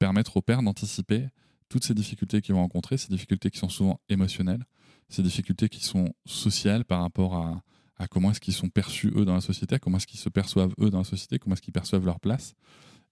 permettre 0.00 0.38
aux 0.38 0.42
pères 0.42 0.62
d'anticiper 0.62 1.28
toutes 1.68 1.84
ces 1.84 1.94
difficultés 1.94 2.40
qu'ils 2.40 2.54
vont 2.54 2.62
rencontrer, 2.62 2.96
ces 2.96 3.08
difficultés 3.08 3.50
qui 3.50 3.58
sont 3.58 3.68
souvent 3.68 4.00
émotionnelles, 4.08 4.64
ces 5.08 5.22
difficultés 5.22 5.68
qui 5.68 5.84
sont 5.84 6.12
sociales 6.24 6.84
par 6.84 7.02
rapport 7.02 7.36
à, 7.36 7.62
comment 8.08 8.30
est-ce 8.30 8.40
qu'ils 8.40 8.54
sont 8.54 8.68
perçus 8.68 9.12
eux 9.16 9.24
dans 9.24 9.34
la 9.34 9.40
société, 9.40 9.78
comment 9.78 9.96
est-ce 9.96 10.06
qu'ils 10.06 10.20
se 10.20 10.28
perçoivent 10.28 10.74
eux 10.80 10.90
dans 10.90 10.98
la 10.98 11.04
société, 11.04 11.38
comment 11.38 11.54
est-ce 11.54 11.62
qu'ils 11.62 11.72
perçoivent 11.72 12.04
leur 12.04 12.20
place. 12.20 12.54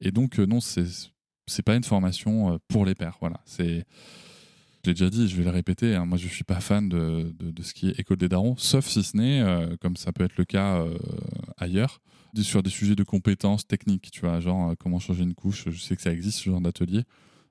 Et 0.00 0.10
donc 0.10 0.38
euh, 0.38 0.46
non, 0.46 0.60
c'est 0.60 0.86
c'est 1.46 1.62
pas 1.62 1.76
une 1.76 1.84
formation 1.84 2.54
euh, 2.54 2.58
pour 2.68 2.84
les 2.84 2.94
pères. 2.94 3.16
Voilà, 3.20 3.40
c'est 3.44 3.84
je 4.84 4.90
l'ai 4.90 4.94
déjà 4.94 5.08
dit, 5.08 5.28
je 5.28 5.36
vais 5.36 5.44
le 5.44 5.50
répéter. 5.50 5.94
Hein, 5.94 6.04
moi, 6.04 6.18
je 6.18 6.28
suis 6.28 6.44
pas 6.44 6.60
fan 6.60 6.90
de, 6.90 7.34
de, 7.38 7.62
ce 7.62 7.72
qui 7.72 7.88
est 7.88 7.98
école 7.98 8.18
des 8.18 8.28
darons, 8.28 8.54
sauf 8.58 8.86
si 8.86 9.02
ce 9.02 9.16
n'est, 9.16 9.40
euh, 9.40 9.76
comme 9.80 9.96
ça 9.96 10.12
peut 10.12 10.24
être 10.24 10.36
le 10.36 10.44
cas 10.44 10.84
ailleurs, 11.56 12.02
sur 12.42 12.62
des 12.62 12.68
sujets 12.68 12.94
de 12.94 13.02
compétences 13.02 13.66
techniques. 13.66 14.10
Tu 14.10 14.20
vois, 14.20 14.40
genre 14.40 14.74
comment 14.78 14.98
changer 14.98 15.22
une 15.22 15.34
couche. 15.34 15.70
Je 15.70 15.78
sais 15.78 15.96
que 15.96 16.02
ça 16.02 16.12
existe 16.12 16.40
ce 16.40 16.50
genre 16.50 16.60
d'atelier. 16.60 17.04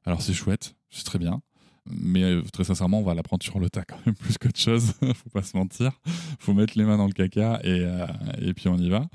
Alors 0.06 0.22
c'est 0.22 0.34
chouette, 0.34 0.76
c'est 0.90 1.04
très 1.04 1.20
bien. 1.20 1.42
Mais 1.86 2.24
euh, 2.24 2.42
très 2.54 2.64
sincèrement, 2.64 3.00
on 3.00 3.04
va 3.04 3.14
l'apprendre 3.14 3.44
sur 3.44 3.60
le 3.60 3.70
tas 3.70 3.84
quand 3.84 3.98
même 4.06 4.16
plus 4.20 4.38
qu'autre 4.38 4.60
chose. 4.60 4.94
faut 5.02 5.30
pas 5.30 5.44
se 5.44 5.56
mentir. 5.58 6.00
Faut 6.40 6.54
mettre 6.54 6.78
les 6.78 6.86
mains 6.86 6.98
dans 6.98 7.08
le 7.08 7.14
caca 7.14 7.60
et, 7.64 7.82
euh, 7.82 8.08
et 8.40 8.54
puis 8.54 8.70
on 8.70 8.78
y 8.78 8.90
va. 8.90 9.08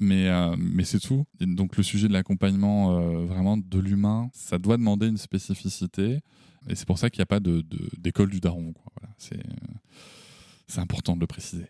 Mais, 0.00 0.28
euh, 0.28 0.54
mais 0.58 0.84
c'est 0.84 0.98
tout. 0.98 1.26
donc 1.40 1.76
le 1.76 1.82
sujet 1.82 2.08
de 2.08 2.14
l'accompagnement 2.14 3.02
vraiment 3.26 3.58
de 3.58 3.78
l'humain, 3.78 4.30
ça 4.32 4.58
doit 4.58 4.78
demander 4.78 5.08
une 5.08 5.18
spécificité. 5.18 6.20
Et 6.68 6.74
c'est 6.74 6.86
pour 6.86 6.98
ça 6.98 7.10
qu'il 7.10 7.20
n'y 7.20 7.24
a 7.24 7.26
pas 7.26 7.40
d'école 7.40 8.30
du 8.30 8.40
daron. 8.40 8.72
C'est 9.18 10.80
important 10.80 11.16
de 11.16 11.20
le 11.20 11.26
préciser. 11.26 11.66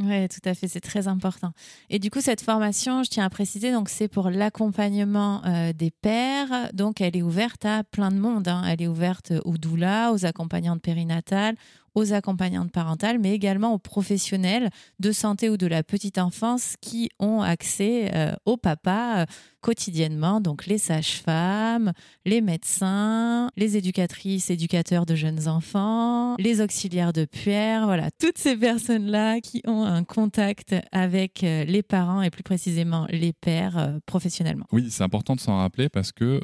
Oui, 0.00 0.28
tout 0.28 0.46
à 0.46 0.54
fait, 0.54 0.68
c'est 0.68 0.80
très 0.80 1.08
important. 1.08 1.52
Et 1.88 1.98
du 1.98 2.10
coup, 2.10 2.20
cette 2.20 2.42
formation, 2.42 3.02
je 3.02 3.10
tiens 3.10 3.24
à 3.24 3.30
préciser, 3.30 3.72
donc 3.72 3.88
c'est 3.88 4.08
pour 4.08 4.28
l'accompagnement 4.28 5.42
euh, 5.46 5.72
des 5.72 5.90
pères. 5.90 6.70
Donc, 6.74 7.00
elle 7.00 7.16
est 7.16 7.22
ouverte 7.22 7.64
à 7.64 7.82
plein 7.82 8.10
de 8.10 8.18
monde. 8.18 8.48
Hein. 8.48 8.62
Elle 8.68 8.82
est 8.82 8.86
ouverte 8.86 9.32
aux 9.44 9.56
doulas, 9.56 10.12
aux 10.12 10.26
accompagnantes 10.26 10.82
périnatales, 10.82 11.56
aux 11.96 12.12
accompagnantes 12.12 12.70
parentales, 12.70 13.18
mais 13.18 13.32
également 13.32 13.72
aux 13.72 13.78
professionnels 13.78 14.68
de 15.00 15.10
santé 15.12 15.48
ou 15.50 15.56
de 15.56 15.66
la 15.66 15.82
petite 15.82 16.18
enfance 16.18 16.76
qui 16.80 17.08
ont 17.18 17.40
accès 17.40 18.10
euh, 18.14 18.34
au 18.44 18.58
papa 18.58 19.22
euh, 19.22 19.26
quotidiennement, 19.62 20.40
donc 20.40 20.66
les 20.66 20.78
sages-femmes, 20.78 21.92
les 22.24 22.42
médecins, 22.42 23.48
les 23.56 23.76
éducatrices, 23.78 24.50
éducateurs 24.50 25.06
de 25.06 25.14
jeunes 25.14 25.48
enfants, 25.48 26.36
les 26.38 26.60
auxiliaires 26.60 27.14
de 27.14 27.24
puère, 27.24 27.86
voilà, 27.86 28.10
toutes 28.20 28.38
ces 28.38 28.56
personnes-là 28.56 29.40
qui 29.40 29.62
ont 29.66 29.82
un 29.82 30.04
contact 30.04 30.76
avec 30.92 31.42
euh, 31.42 31.64
les 31.64 31.82
parents 31.82 32.20
et 32.20 32.30
plus 32.30 32.44
précisément 32.44 33.06
les 33.08 33.32
pères 33.32 33.98
professionnellement. 34.04 34.66
Oui, 34.70 34.88
c'est 34.90 35.02
important 35.02 35.34
de 35.34 35.40
s'en 35.40 35.56
rappeler 35.56 35.88
parce 35.88 36.12
que 36.12 36.40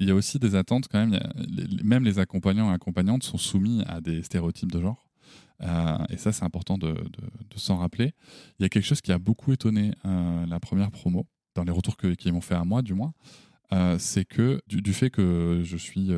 il 0.00 0.08
y 0.08 0.10
a 0.10 0.14
aussi 0.14 0.38
des 0.38 0.54
attentes 0.54 0.86
quand 0.88 1.04
même, 1.04 1.20
même 1.84 2.04
les 2.04 2.18
accompagnants 2.18 2.70
et 2.70 2.74
accompagnantes 2.74 3.22
sont 3.22 3.36
soumis 3.36 3.82
à 3.86 4.00
des 4.00 4.22
stéréotypes 4.22 4.72
de 4.72 4.77
genre. 4.80 5.06
et 6.08 6.16
ça, 6.16 6.32
c'est 6.32 6.44
important 6.44 6.78
de, 6.78 6.94
s'en 7.56 7.76
rappeler. 7.76 8.12
Il 8.58 8.62
y 8.62 8.66
a 8.66 8.68
quelque 8.68 8.86
chose 8.86 9.00
qui 9.00 9.12
a 9.12 9.18
beaucoup 9.18 9.52
étonné 9.52 9.92
la 10.04 10.60
première 10.60 10.90
promo, 10.90 11.26
dans 11.54 11.64
les 11.64 11.72
retours 11.72 11.96
qu'ils 11.96 12.32
m'ont 12.32 12.40
fait 12.40 12.54
à 12.54 12.64
moi, 12.64 12.82
du 12.82 12.94
moins. 12.94 13.12
c'est 13.98 14.24
que 14.24 14.60
du, 14.68 14.92
fait 14.92 15.10
que 15.10 15.62
je 15.64 15.76
suis 15.76 16.10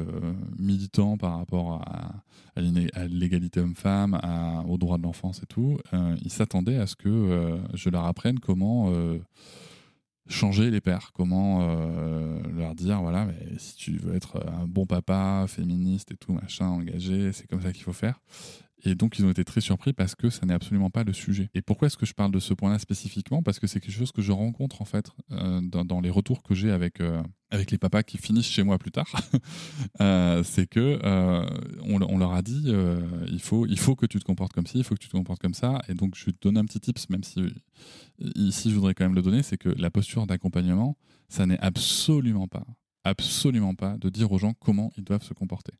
militant 0.58 1.16
par 1.16 1.38
rapport 1.38 1.82
à, 1.82 2.22
à 2.56 3.06
l'égalité 3.08 3.60
homme-femme, 3.60 4.20
aux 4.68 4.76
droits 4.76 4.98
de 4.98 5.02
l'enfance 5.02 5.42
et 5.42 5.46
tout, 5.46 5.78
ils 6.22 6.30
s'attendaient 6.30 6.78
à 6.78 6.86
ce 6.86 6.96
que 6.96 7.58
je 7.74 7.88
leur 7.88 8.04
apprenne 8.04 8.38
comment 8.38 8.92
changer 10.30 10.70
les 10.70 10.80
pères, 10.80 11.10
comment 11.12 11.60
euh, 11.62 12.40
leur 12.56 12.74
dire 12.74 13.00
voilà, 13.00 13.26
mais 13.26 13.58
si 13.58 13.76
tu 13.76 13.96
veux 13.98 14.14
être 14.14 14.42
un 14.46 14.66
bon 14.66 14.86
papa, 14.86 15.44
féministe 15.48 16.12
et 16.12 16.16
tout, 16.16 16.32
machin, 16.32 16.66
engagé, 16.66 17.32
c'est 17.32 17.46
comme 17.46 17.60
ça 17.60 17.72
qu'il 17.72 17.82
faut 17.82 17.92
faire. 17.92 18.20
Et 18.84 18.94
donc, 18.94 19.18
ils 19.18 19.24
ont 19.24 19.30
été 19.30 19.44
très 19.44 19.60
surpris 19.60 19.92
parce 19.92 20.14
que 20.14 20.30
ça 20.30 20.46
n'est 20.46 20.54
absolument 20.54 20.90
pas 20.90 21.04
le 21.04 21.12
sujet. 21.12 21.50
Et 21.54 21.62
pourquoi 21.62 21.86
est-ce 21.86 21.96
que 21.96 22.06
je 22.06 22.14
parle 22.14 22.32
de 22.32 22.38
ce 22.38 22.54
point-là 22.54 22.78
spécifiquement? 22.78 23.42
Parce 23.42 23.58
que 23.58 23.66
c'est 23.66 23.80
quelque 23.80 23.94
chose 23.94 24.12
que 24.12 24.22
je 24.22 24.32
rencontre 24.32 24.80
en 24.80 24.84
fait 24.84 25.10
euh, 25.32 25.60
dans, 25.60 26.00
les 26.00 26.10
retours 26.10 26.42
que 26.42 26.54
j'ai 26.54 26.70
avec, 26.70 27.00
euh, 27.00 27.22
avec 27.50 27.70
les 27.70 27.78
papas 27.78 28.02
qui 28.02 28.16
finissent 28.16 28.48
chez 28.48 28.62
moi 28.62 28.78
plus 28.78 28.90
tard. 28.90 29.10
Euh, 30.00 30.42
c'est 30.44 30.66
que 30.66 30.98
on, 31.82 32.18
leur 32.18 32.32
a 32.32 32.42
dit 32.42 32.72
il, 33.28 33.40
faut, 33.40 33.66
il 33.66 33.78
faut 33.78 33.96
que 33.96 34.06
tu 34.06 34.18
te 34.18 34.24
comportes 34.24 34.52
comme 34.52 34.66
ci, 34.66 34.78
il 34.78 34.84
faut 34.84 34.94
que 34.94 35.00
tu 35.00 35.08
te 35.08 35.16
comportes 35.16 35.40
comme 35.40 35.54
ça. 35.54 35.82
Et 35.88 35.94
donc, 35.94 36.14
je 36.16 36.24
vais 36.26 36.32
te 36.32 36.38
donner 36.40 36.60
un 36.60 36.64
petit 36.64 36.80
tips, 36.80 37.10
même 37.10 37.22
si 37.22 37.42
ici 38.34 38.70
je 38.70 38.74
voudrais 38.76 38.94
quand 38.94 39.04
même 39.04 39.14
le 39.14 39.22
donner 39.22 39.42
c'est 39.42 39.58
que 39.58 39.68
la 39.68 39.90
posture 39.90 40.26
d'accompagnement, 40.26 40.96
ça 41.28 41.46
n'est 41.46 41.58
absolument 41.58 42.48
pas, 42.48 42.66
absolument 43.04 43.74
pas 43.74 43.96
de 43.98 44.08
dire 44.08 44.32
aux 44.32 44.38
gens 44.38 44.54
comment 44.54 44.90
ils 44.96 45.04
doivent 45.04 45.24
se 45.24 45.34
comporter 45.34 45.72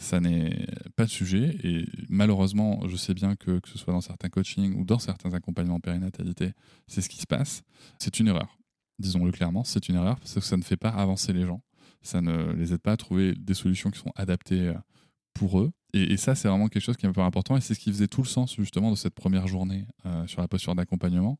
ça 0.00 0.18
n'est 0.18 0.66
pas 0.96 1.04
de 1.04 1.10
sujet. 1.10 1.56
Et 1.62 1.84
malheureusement, 2.08 2.80
je 2.88 2.96
sais 2.96 3.14
bien 3.14 3.36
que, 3.36 3.60
que 3.60 3.68
ce 3.68 3.78
soit 3.78 3.92
dans 3.92 4.00
certains 4.00 4.30
coachings 4.30 4.74
ou 4.74 4.84
dans 4.84 4.98
certains 4.98 5.32
accompagnements 5.34 5.78
périnatalité, 5.78 6.52
c'est 6.86 7.02
ce 7.02 7.08
qui 7.08 7.18
se 7.18 7.26
passe. 7.26 7.62
C'est 7.98 8.18
une 8.18 8.28
erreur. 8.28 8.58
Disons-le 8.98 9.30
clairement, 9.30 9.62
c'est 9.62 9.88
une 9.88 9.96
erreur 9.96 10.18
parce 10.18 10.34
que 10.34 10.40
ça 10.40 10.56
ne 10.56 10.62
fait 10.62 10.76
pas 10.76 10.88
avancer 10.88 11.32
les 11.32 11.44
gens. 11.44 11.62
Ça 12.02 12.22
ne 12.22 12.52
les 12.54 12.72
aide 12.72 12.80
pas 12.80 12.92
à 12.92 12.96
trouver 12.96 13.34
des 13.34 13.52
solutions 13.52 13.90
qui 13.90 13.98
sont 13.98 14.12
adaptées 14.16 14.68
euh, 14.68 14.74
pour 15.34 15.60
eux. 15.60 15.70
Et, 15.92 16.16
ça, 16.16 16.34
c'est 16.34 16.48
vraiment 16.48 16.68
quelque 16.68 16.82
chose 16.82 16.96
qui 16.96 17.04
est 17.04 17.12
peu 17.12 17.20
important. 17.20 17.56
Et 17.56 17.60
c'est 17.60 17.74
ce 17.74 17.80
qui 17.80 17.90
faisait 17.90 18.06
tout 18.06 18.22
le 18.22 18.28
sens 18.28 18.56
justement 18.56 18.90
de 18.90 18.96
cette 18.96 19.14
première 19.14 19.48
journée 19.48 19.86
euh, 20.06 20.26
sur 20.26 20.40
la 20.40 20.48
posture 20.48 20.74
d'accompagnement. 20.74 21.38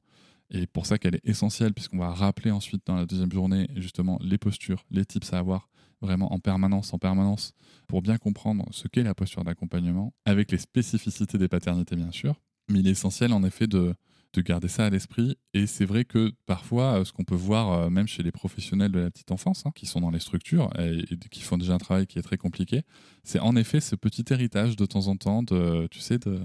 Et 0.50 0.66
pour 0.66 0.84
ça 0.84 0.98
qu'elle 0.98 1.14
est 1.14 1.26
essentielle, 1.26 1.72
puisqu'on 1.72 1.98
va 1.98 2.12
rappeler 2.12 2.50
ensuite 2.50 2.82
dans 2.84 2.96
la 2.96 3.06
deuxième 3.06 3.30
journée 3.30 3.68
justement 3.76 4.18
les 4.20 4.36
postures, 4.36 4.84
les 4.90 5.06
tips 5.06 5.32
à 5.32 5.38
avoir 5.38 5.68
vraiment 6.00 6.32
en 6.32 6.38
permanence, 6.38 6.92
en 6.92 6.98
permanence, 6.98 7.52
pour 7.86 8.02
bien 8.02 8.18
comprendre 8.18 8.66
ce 8.70 8.88
qu'est 8.88 9.02
la 9.02 9.14
posture 9.14 9.44
d'accompagnement, 9.44 10.12
avec 10.24 10.50
les 10.50 10.58
spécificités 10.58 11.38
des 11.38 11.48
paternités 11.48 11.96
bien 11.96 12.12
sûr. 12.12 12.40
Mais 12.68 12.80
il 12.80 12.88
est 12.88 12.92
essentiel 12.92 13.32
en 13.32 13.42
effet 13.42 13.66
de, 13.66 13.94
de 14.32 14.42
garder 14.42 14.68
ça 14.68 14.86
à 14.86 14.90
l'esprit. 14.90 15.36
Et 15.54 15.66
c'est 15.66 15.84
vrai 15.84 16.04
que 16.04 16.32
parfois, 16.46 17.00
euh, 17.00 17.04
ce 17.04 17.12
qu'on 17.12 17.24
peut 17.24 17.34
voir 17.34 17.72
euh, 17.72 17.90
même 17.90 18.06
chez 18.06 18.22
les 18.22 18.32
professionnels 18.32 18.92
de 18.92 19.00
la 19.00 19.10
petite 19.10 19.32
enfance, 19.32 19.64
hein, 19.66 19.72
qui 19.74 19.86
sont 19.86 20.00
dans 20.00 20.10
les 20.10 20.20
structures 20.20 20.70
et, 20.78 21.04
qui 21.30 21.42
font 21.42 21.58
déjà 21.58 21.74
un 21.74 21.78
travail 21.78 22.06
qui 22.06 22.18
est 22.18 22.22
très 22.22 22.36
compliqué, 22.36 22.82
c'est 23.24 23.40
en 23.40 23.56
effet 23.56 23.80
ce 23.80 23.96
petit 23.96 24.24
héritage 24.30 24.76
de 24.76 24.86
temps 24.86 25.08
en 25.08 25.16
temps 25.16 25.42
de, 25.42 25.88
tu 25.90 26.00
sais, 26.00 26.18
de, 26.18 26.40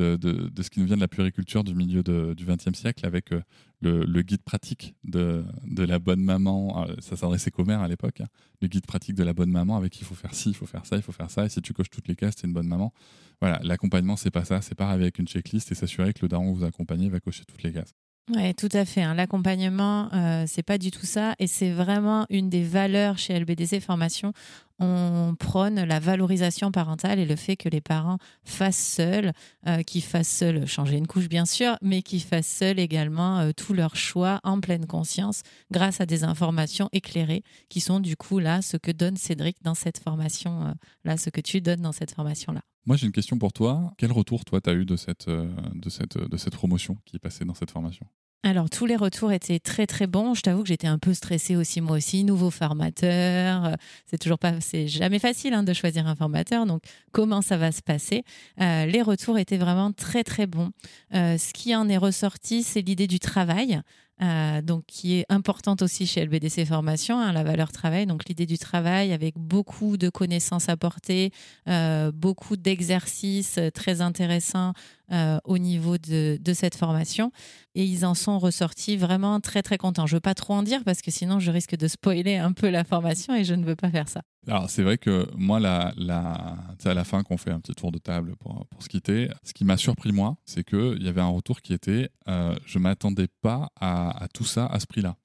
de, 0.00 0.62
ce 0.62 0.70
qui 0.70 0.80
nous 0.80 0.86
vient 0.86 0.96
de 0.96 1.00
la 1.00 1.08
puriculture 1.08 1.64
du 1.64 1.74
milieu 1.74 2.02
du 2.02 2.44
XXe 2.44 2.78
siècle 2.78 3.04
avec 3.06 3.32
euh, 3.32 3.42
le, 3.80 4.22
guide 4.22 4.42
pratique 4.42 4.94
de, 5.04 5.44
la 5.76 5.98
bonne 5.98 6.20
maman. 6.20 6.86
Ça 7.00 7.16
s'adressait 7.16 7.50
qu'aux 7.50 7.64
mères 7.64 7.80
à 7.80 7.88
l'époque. 7.88 8.20
Hein. 8.20 8.28
le 8.60 8.68
guide 8.68 8.86
pratique 8.86 9.14
de 9.14 9.24
la 9.24 9.32
bonne 9.32 9.50
maman 9.50 9.76
avec 9.76 10.00
il 10.00 10.04
faut 10.04 10.14
faire 10.14 10.34
ci, 10.34 10.50
il 10.50 10.54
faut 10.54 10.66
faire 10.66 10.86
ça, 10.86 10.96
il 10.96 11.02
faut 11.02 11.12
faire 11.12 11.30
ça. 11.30 11.44
Et 11.44 11.48
si 11.48 11.60
tu 11.62 11.72
coches 11.72 11.90
toutes 11.90 12.08
les 12.08 12.16
cases, 12.16 12.34
c'est 12.38 12.46
une 12.46 12.52
bonne 12.52 12.68
maman. 12.68 12.92
Voilà, 13.40 13.60
l'accompagnement, 13.62 14.16
c'est 14.16 14.30
pas 14.30 14.44
ça. 14.44 14.60
C'est 14.62 14.74
pas 14.74 14.90
avec 14.90 15.18
une 15.18 15.26
checklist 15.26 15.70
et 15.72 15.74
s'assurer 15.74 16.12
que 16.12 16.20
le 16.22 16.28
daron 16.28 16.52
vous 16.52 16.64
accompagnez 16.64 17.08
va 17.08 17.20
cocher 17.20 17.44
toutes 17.44 17.62
les 17.62 17.72
cases. 17.72 17.94
Oui, 18.30 18.54
tout 18.54 18.68
à 18.72 18.84
fait. 18.84 19.02
Hein. 19.02 19.14
L'accompagnement, 19.14 20.12
euh, 20.12 20.44
c'est 20.46 20.62
pas 20.62 20.76
du 20.76 20.90
tout 20.90 21.06
ça. 21.06 21.34
Et 21.38 21.46
c'est 21.46 21.70
vraiment 21.70 22.26
une 22.28 22.50
des 22.50 22.62
valeurs 22.62 23.16
chez 23.16 23.38
LBDC 23.38 23.80
Formation. 23.80 24.32
On 24.80 25.34
prône 25.38 25.82
la 25.82 25.98
valorisation 25.98 26.70
parentale 26.70 27.18
et 27.18 27.24
le 27.24 27.36
fait 27.36 27.56
que 27.56 27.68
les 27.68 27.80
parents 27.80 28.18
fassent 28.44 28.76
seuls, 28.76 29.32
euh, 29.66 29.82
qu'ils 29.82 30.02
fassent 30.02 30.28
seuls 30.28 30.66
changer 30.66 30.98
une 30.98 31.06
couche, 31.06 31.28
bien 31.28 31.46
sûr, 31.46 31.76
mais 31.82 32.02
qu'ils 32.02 32.22
fassent 32.22 32.46
seuls 32.46 32.78
également 32.78 33.38
euh, 33.38 33.50
tous 33.56 33.72
leurs 33.72 33.96
choix 33.96 34.40
en 34.44 34.60
pleine 34.60 34.86
conscience 34.86 35.42
grâce 35.72 36.00
à 36.00 36.06
des 36.06 36.22
informations 36.22 36.90
éclairées 36.92 37.42
qui 37.70 37.80
sont 37.80 37.98
du 37.98 38.16
coup 38.16 38.38
là 38.38 38.62
ce 38.62 38.76
que 38.76 38.92
donne 38.92 39.16
Cédric 39.16 39.56
dans 39.62 39.74
cette 39.74 39.98
formation, 39.98 40.74
là 41.04 41.16
ce 41.16 41.30
que 41.30 41.40
tu 41.40 41.60
donnes 41.60 41.82
dans 41.82 41.92
cette 41.92 42.12
formation-là. 42.12 42.60
Moi, 42.88 42.96
j'ai 42.96 43.04
une 43.04 43.12
question 43.12 43.36
pour 43.36 43.52
toi. 43.52 43.92
Quel 43.98 44.12
retour, 44.12 44.46
toi, 44.46 44.62
tu 44.62 44.70
as 44.70 44.72
eu 44.72 44.86
de 44.86 44.96
cette, 44.96 45.28
euh, 45.28 45.46
de, 45.74 45.90
cette, 45.90 46.16
de 46.16 46.36
cette 46.38 46.54
promotion 46.54 46.96
qui 47.04 47.16
est 47.16 47.18
passée 47.18 47.44
dans 47.44 47.52
cette 47.52 47.70
formation? 47.70 48.06
Alors 48.44 48.70
tous 48.70 48.86
les 48.86 48.96
retours 48.96 49.30
étaient 49.30 49.58
très 49.58 49.86
très 49.86 50.06
bons. 50.06 50.32
Je 50.32 50.40
t'avoue 50.40 50.62
que 50.62 50.68
j'étais 50.68 50.86
un 50.86 50.98
peu 50.98 51.12
stressée 51.12 51.54
aussi 51.54 51.82
moi 51.82 51.98
aussi. 51.98 52.24
Nouveau 52.24 52.50
formateur, 52.50 53.66
euh, 53.66 53.74
c'est 54.06 54.16
toujours 54.16 54.38
pas, 54.38 54.58
c'est 54.62 54.88
jamais 54.88 55.18
facile 55.18 55.52
hein, 55.52 55.64
de 55.64 55.74
choisir 55.74 56.06
un 56.06 56.14
formateur. 56.14 56.64
Donc 56.64 56.82
comment 57.12 57.42
ça 57.42 57.58
va 57.58 57.72
se 57.72 57.82
passer? 57.82 58.22
Euh, 58.60 58.86
Les 58.86 59.02
retours 59.02 59.36
étaient 59.36 59.58
vraiment 59.58 59.92
très 59.92 60.24
très 60.24 60.46
bons. 60.46 60.70
ce 61.12 61.52
qui 61.52 61.76
en 61.76 61.90
est 61.90 61.98
ressorti, 61.98 62.62
c'est 62.62 62.80
l'idée 62.80 63.06
du 63.06 63.18
travail. 63.18 63.82
Euh, 64.20 64.62
donc 64.62 64.84
qui 64.86 65.14
est 65.14 65.26
importante 65.28 65.80
aussi 65.80 66.04
chez 66.06 66.24
LBDC 66.24 66.64
Formation, 66.64 67.20
hein, 67.20 67.32
la 67.32 67.44
valeur 67.44 67.70
travail. 67.70 68.06
Donc 68.06 68.28
l'idée 68.28 68.46
du 68.46 68.58
travail 68.58 69.12
avec 69.12 69.34
beaucoup 69.38 69.96
de 69.96 70.08
connaissances 70.08 70.68
apportées, 70.68 71.30
euh, 71.68 72.10
beaucoup 72.12 72.56
d'exercices 72.56 73.60
très 73.74 74.00
intéressants 74.00 74.72
euh, 75.12 75.38
au 75.44 75.58
niveau 75.58 75.98
de, 75.98 76.36
de, 76.40 76.52
cette 76.52 76.74
formation. 76.74 77.30
Et 77.76 77.84
ils 77.84 78.04
en 78.04 78.14
sont 78.14 78.40
ressortis 78.40 78.96
vraiment 78.96 79.38
très 79.40 79.62
très 79.62 79.78
contents. 79.78 80.06
Je 80.06 80.14
ne 80.14 80.16
veux 80.16 80.20
pas 80.20 80.34
trop 80.34 80.54
en 80.54 80.64
dire 80.64 80.82
parce 80.84 81.00
que 81.00 81.12
sinon 81.12 81.38
je 81.38 81.52
risque 81.52 81.76
de 81.76 81.86
spoiler 81.86 82.36
un 82.36 82.52
peu 82.52 82.70
la 82.70 82.82
formation 82.82 83.36
et 83.36 83.44
je 83.44 83.54
ne 83.54 83.64
veux 83.64 83.76
pas 83.76 83.90
faire 83.90 84.08
ça. 84.08 84.22
Alors 84.48 84.70
c'est 84.70 84.82
vrai 84.82 84.96
que 84.96 85.28
moi, 85.36 85.60
la, 85.60 85.92
la, 85.96 86.56
à 86.84 86.94
la 86.94 87.04
fin 87.04 87.22
qu'on 87.22 87.36
fait 87.36 87.50
un 87.50 87.60
petit 87.60 87.74
tour 87.74 87.92
de 87.92 87.98
table 87.98 88.34
pour, 88.36 88.66
pour 88.66 88.82
se 88.82 88.88
quitter, 88.88 89.28
ce 89.44 89.52
qui 89.52 89.64
m'a 89.64 89.76
surpris 89.76 90.10
moi, 90.10 90.36
c'est 90.46 90.64
qu'il 90.64 91.02
y 91.02 91.08
avait 91.08 91.20
un 91.20 91.28
retour 91.28 91.60
qui 91.60 91.74
était 91.74 92.10
euh, 92.28 92.56
je 92.64 92.78
ne 92.78 92.84
m'attendais 92.84 93.28
pas 93.42 93.70
à, 93.76 94.24
à, 94.24 94.28
tout 94.28 94.44
ça 94.44 94.66
à 94.66 94.80
ce 94.80 94.86
prix-là. 94.86 95.16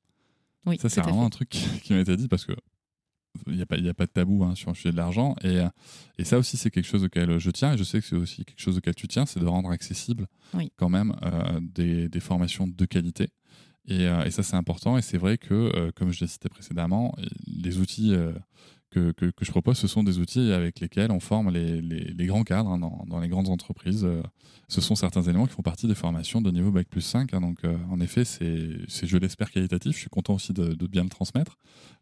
Oui, 0.65 0.77
ça 0.77 0.89
c'est 0.89 1.01
vraiment 1.01 1.25
un 1.25 1.30
truc 1.30 1.50
qui 1.50 1.94
m'a 1.94 2.00
été 2.00 2.15
dit 2.18 2.27
parce 2.27 2.46
que 2.46 2.53
il 3.48 3.56
n'y 3.56 3.62
a, 3.62 3.65
pas, 3.65 3.77
a 3.77 3.94
pas 3.94 4.06
de 4.06 4.12
tabou 4.12 4.44
hein, 4.44 4.53
sur 4.56 4.70
le 4.70 4.75
sujet 4.75 4.92
de 4.92 4.98
l'argent. 4.98 5.36
Et, 5.44 5.60
et 6.20 6.24
ça 6.24 6.38
aussi, 6.38 6.56
c'est 6.56 6.70
quelque 6.70 6.86
chose 6.86 7.03
auquel 7.03 7.39
je 7.39 7.50
tiens. 7.50 7.74
Et 7.74 7.77
je 7.80 7.84
sais 7.84 8.00
que 8.00 8.06
c'est 8.06 8.15
aussi 8.15 8.46
quelque 8.46 8.60
chose 8.60 8.77
auquel 8.77 8.94
tu 8.94 9.08
tiens, 9.08 9.25
c'est 9.25 9.39
de 9.39 9.48
rendre 9.48 9.72
accessible 9.72 10.27
quand 10.75 10.89
même 10.89 11.15
euh, 11.24 11.60
des, 11.60 12.10
des, 12.10 12.20
formations 12.20 12.68
de 12.68 12.86
qualité. 12.86 13.30
Et, 13.88 14.06
euh, 14.06 14.24
et 14.24 14.30
ça, 14.30 14.44
c'est 14.44 14.56
important. 14.56 15.00
Et 15.00 15.01
c'est 15.01 15.18
vrai 15.18 15.39
que, 15.39 15.89
comme 15.96 16.12
je 16.12 16.20
l'ai 16.20 16.27
cité 16.27 16.48
précédemment, 16.48 17.15
les 17.48 17.80
outils 17.80 18.15
que, 18.94 19.12
que, 19.32 19.46
je 19.46 19.52
propose, 19.52 19.78
ce 19.78 19.88
sont 19.88 20.04
des 20.04 20.20
outils 20.20 20.52
avec 20.52 20.80
lesquels 20.80 21.12
on 21.12 21.20
forme 21.20 21.50
les, 21.50 21.82
les, 21.82 22.26
grands 22.26 22.44
cadres 22.44 22.70
hein, 22.70 22.78
dans, 22.78 23.04
dans, 23.08 23.20
les 23.20 23.28
grandes 23.28 23.50
entreprises. 23.50 24.06
Euh, 24.06 24.22
ce 24.68 24.82
sont 24.82 24.96
certains 24.96 25.24
éléments 25.24 25.46
qui 25.46 25.54
font 25.54 25.62
partie 25.62 25.88
des 25.88 25.96
formations 25.96 26.42
de 26.42 26.52
niveau 26.52 26.72
Bac 26.72 26.88
plus 26.88 27.02
5. 27.02 27.34
Hein, 27.34 27.42
donc, 27.42 27.58
euh, 27.64 27.76
en 27.90 28.00
effet, 28.00 28.24
c'est, 28.26 28.48
je 28.88 29.18
l'espère, 29.18 29.52
qualitatif. 29.52 29.94
Je 29.94 30.00
suis 30.00 30.10
content 30.10 30.36
aussi 30.36 30.54
de, 30.54 30.74
de 30.74 30.88
bien 30.88 31.04
le 31.04 31.10
transmettre. 31.10 31.58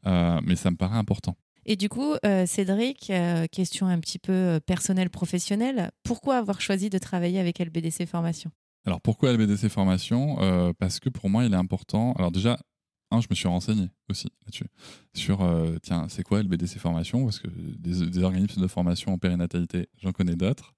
Euh, 0.05 0.39
mais 0.43 0.55
ça 0.55 0.71
me 0.71 0.75
paraît 0.75 0.97
important. 0.97 1.35
Et 1.65 1.75
du 1.75 1.89
coup, 1.89 2.15
Cédric, 2.47 3.11
question 3.51 3.85
un 3.85 3.99
petit 3.99 4.17
peu 4.17 4.59
personnelle, 4.65 5.11
professionnelle. 5.11 5.91
Pourquoi 6.01 6.37
avoir 6.37 6.59
choisi 6.59 6.89
de 6.89 6.97
travailler 6.97 7.39
avec 7.39 7.59
LBDC 7.59 8.07
Formation? 8.07 8.49
Alors 8.83 8.99
pourquoi 8.99 9.31
LBDC 9.31 9.69
Formation? 9.69 10.37
Parce 10.79 10.99
que 10.99 11.09
pour 11.09 11.29
moi, 11.29 11.45
il 11.45 11.53
est 11.53 11.57
important. 11.57 12.13
Alors 12.13 12.31
déjà, 12.31 12.57
je 13.19 13.27
me 13.29 13.35
suis 13.35 13.47
renseigné 13.47 13.89
aussi 14.09 14.29
là-dessus. 14.45 14.67
Sur, 15.13 15.41
euh, 15.41 15.77
tiens, 15.81 16.07
c'est 16.09 16.23
quoi 16.23 16.41
le 16.41 16.47
BDC 16.47 16.79
Formation 16.79 17.25
Parce 17.25 17.39
que 17.39 17.47
des, 17.47 18.23
organismes 18.23 18.61
de 18.61 18.67
formation 18.67 19.13
en 19.13 19.17
périnatalité, 19.17 19.89
j'en 20.01 20.13
connais 20.13 20.35
d'autres. 20.35 20.73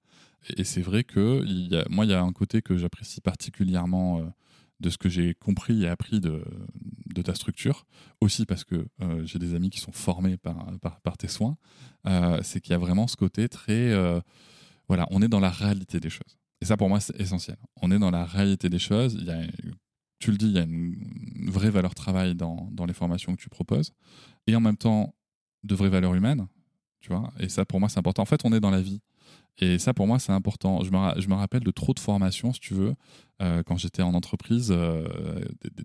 Et, 0.56 0.64
c'est 0.64 0.82
vrai 0.82 1.04
que 1.04 1.44
moi, 1.88 2.04
il 2.04 2.10
y 2.10 2.14
a 2.14 2.22
un 2.22 2.32
côté 2.32 2.60
que 2.60 2.76
j'apprécie 2.76 3.20
particulièrement 3.20 4.18
euh, 4.18 4.24
de 4.80 4.90
ce 4.90 4.98
que 4.98 5.08
j'ai 5.08 5.34
compris 5.34 5.84
et 5.84 5.88
appris 5.88 6.20
de, 6.20 6.42
ta 7.24 7.34
structure. 7.34 7.86
Aussi 8.20 8.44
parce 8.44 8.64
que 8.64 8.86
euh, 9.00 9.24
j'ai 9.24 9.38
des 9.38 9.54
amis 9.54 9.70
qui 9.70 9.78
sont 9.78 9.92
formés 9.92 10.36
par 10.36 11.16
tes 11.16 11.28
soins. 11.28 11.56
c'est 12.42 12.60
qu'il 12.60 12.72
y 12.72 12.74
a 12.74 12.78
vraiment 12.78 13.06
ce 13.06 13.16
côté 13.16 13.48
très. 13.48 13.94
voilà, 14.88 15.06
on 15.10 15.22
est 15.22 15.28
dans 15.28 15.40
la 15.40 15.50
réalité 15.50 16.00
des 16.00 16.10
choses. 16.10 16.36
Et 16.60 16.66
ça, 16.66 16.76
pour 16.76 16.88
moi, 16.88 16.98
c'est 16.98 17.18
essentiel. 17.20 17.56
On 17.82 17.90
est 17.90 17.98
dans 17.98 18.10
la 18.10 18.24
réalité 18.24 18.68
des 18.68 18.78
choses. 18.78 19.14
Il 19.20 19.24
y 19.26 19.30
a 19.30 19.42
tu 20.24 20.30
le 20.30 20.38
dis, 20.38 20.46
il 20.46 20.52
y 20.52 20.58
a 20.58 20.62
une 20.62 20.96
vraie 21.50 21.68
valeur 21.68 21.94
travail 21.94 22.34
dans, 22.34 22.70
les 22.86 22.94
formations 22.94 23.34
que 23.34 23.40
tu 23.40 23.50
proposes, 23.50 23.92
et 24.46 24.56
en 24.56 24.60
même 24.60 24.78
temps, 24.78 25.14
de 25.64 25.74
vraies 25.74 25.90
valeurs 25.90 26.14
humaines, 26.14 26.46
tu 27.00 27.10
vois, 27.10 27.30
et 27.38 27.50
ça 27.50 27.66
pour 27.66 27.78
moi 27.78 27.90
c'est 27.90 27.98
important. 27.98 28.22
En 28.22 28.26
fait, 28.26 28.40
on 28.44 28.52
est 28.54 28.60
dans 28.60 28.70
la 28.70 28.80
vie, 28.80 29.02
et 29.58 29.78
ça 29.78 29.92
pour 29.92 30.06
moi 30.06 30.18
c'est 30.18 30.32
important. 30.32 30.82
Je 30.82 30.90
me, 30.90 31.20
je 31.20 31.28
rappelle 31.28 31.62
de 31.62 31.70
trop 31.70 31.92
de 31.92 32.00
formations, 32.00 32.54
si 32.54 32.60
tu 32.60 32.72
veux, 32.72 32.94
euh, 33.42 33.62
quand 33.64 33.76
j'étais 33.76 34.00
en 34.00 34.14
entreprise, 34.14 34.68
euh, 34.70 35.06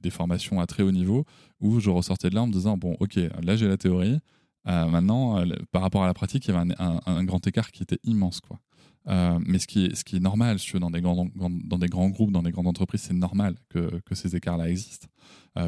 des, 0.02 0.10
formations 0.10 0.62
à 0.62 0.68
très 0.68 0.84
haut 0.84 0.92
niveau, 0.92 1.26
où 1.60 1.82
je 1.82 1.90
ressortais 1.90 2.30
de 2.30 2.36
là 2.36 2.44
en 2.44 2.48
me 2.48 2.54
disant, 2.54 2.78
bon 2.78 2.96
ok, 3.02 3.20
là 3.44 3.58
j'ai 3.58 3.68
la 3.68 3.78
théorie, 3.78 4.20
maintenant, 4.66 5.44
par 5.74 5.82
rapport 5.82 6.04
à 6.04 6.08
la 6.08 6.14
pratique, 6.14 6.46
il 6.46 6.54
y 6.54 6.58
avait 6.58 6.74
un, 6.80 7.24
grand 7.26 7.46
écart 7.46 7.72
qui 7.72 7.84
était 7.84 8.00
immense. 8.06 8.40
Quoi. 8.40 8.58
Mais 9.06 9.60
ce 9.60 9.68
qui, 9.68 9.86
est, 9.86 10.20
normal, 10.20 10.58
dans 10.80 10.90
des, 10.92 11.02
grands, 11.02 11.28
dans 11.36 11.78
des 11.78 11.88
grands 11.88 12.10
groupes, 12.10 12.32
dans 12.32 12.44
des 12.44 12.52
grandes 12.52 12.68
entreprises, 12.68 13.02
c'est 13.02 13.14
normal 13.14 13.56
que, 13.70 14.02
ces 14.14 14.36
écarts-là 14.36 14.70
existent, 14.70 15.08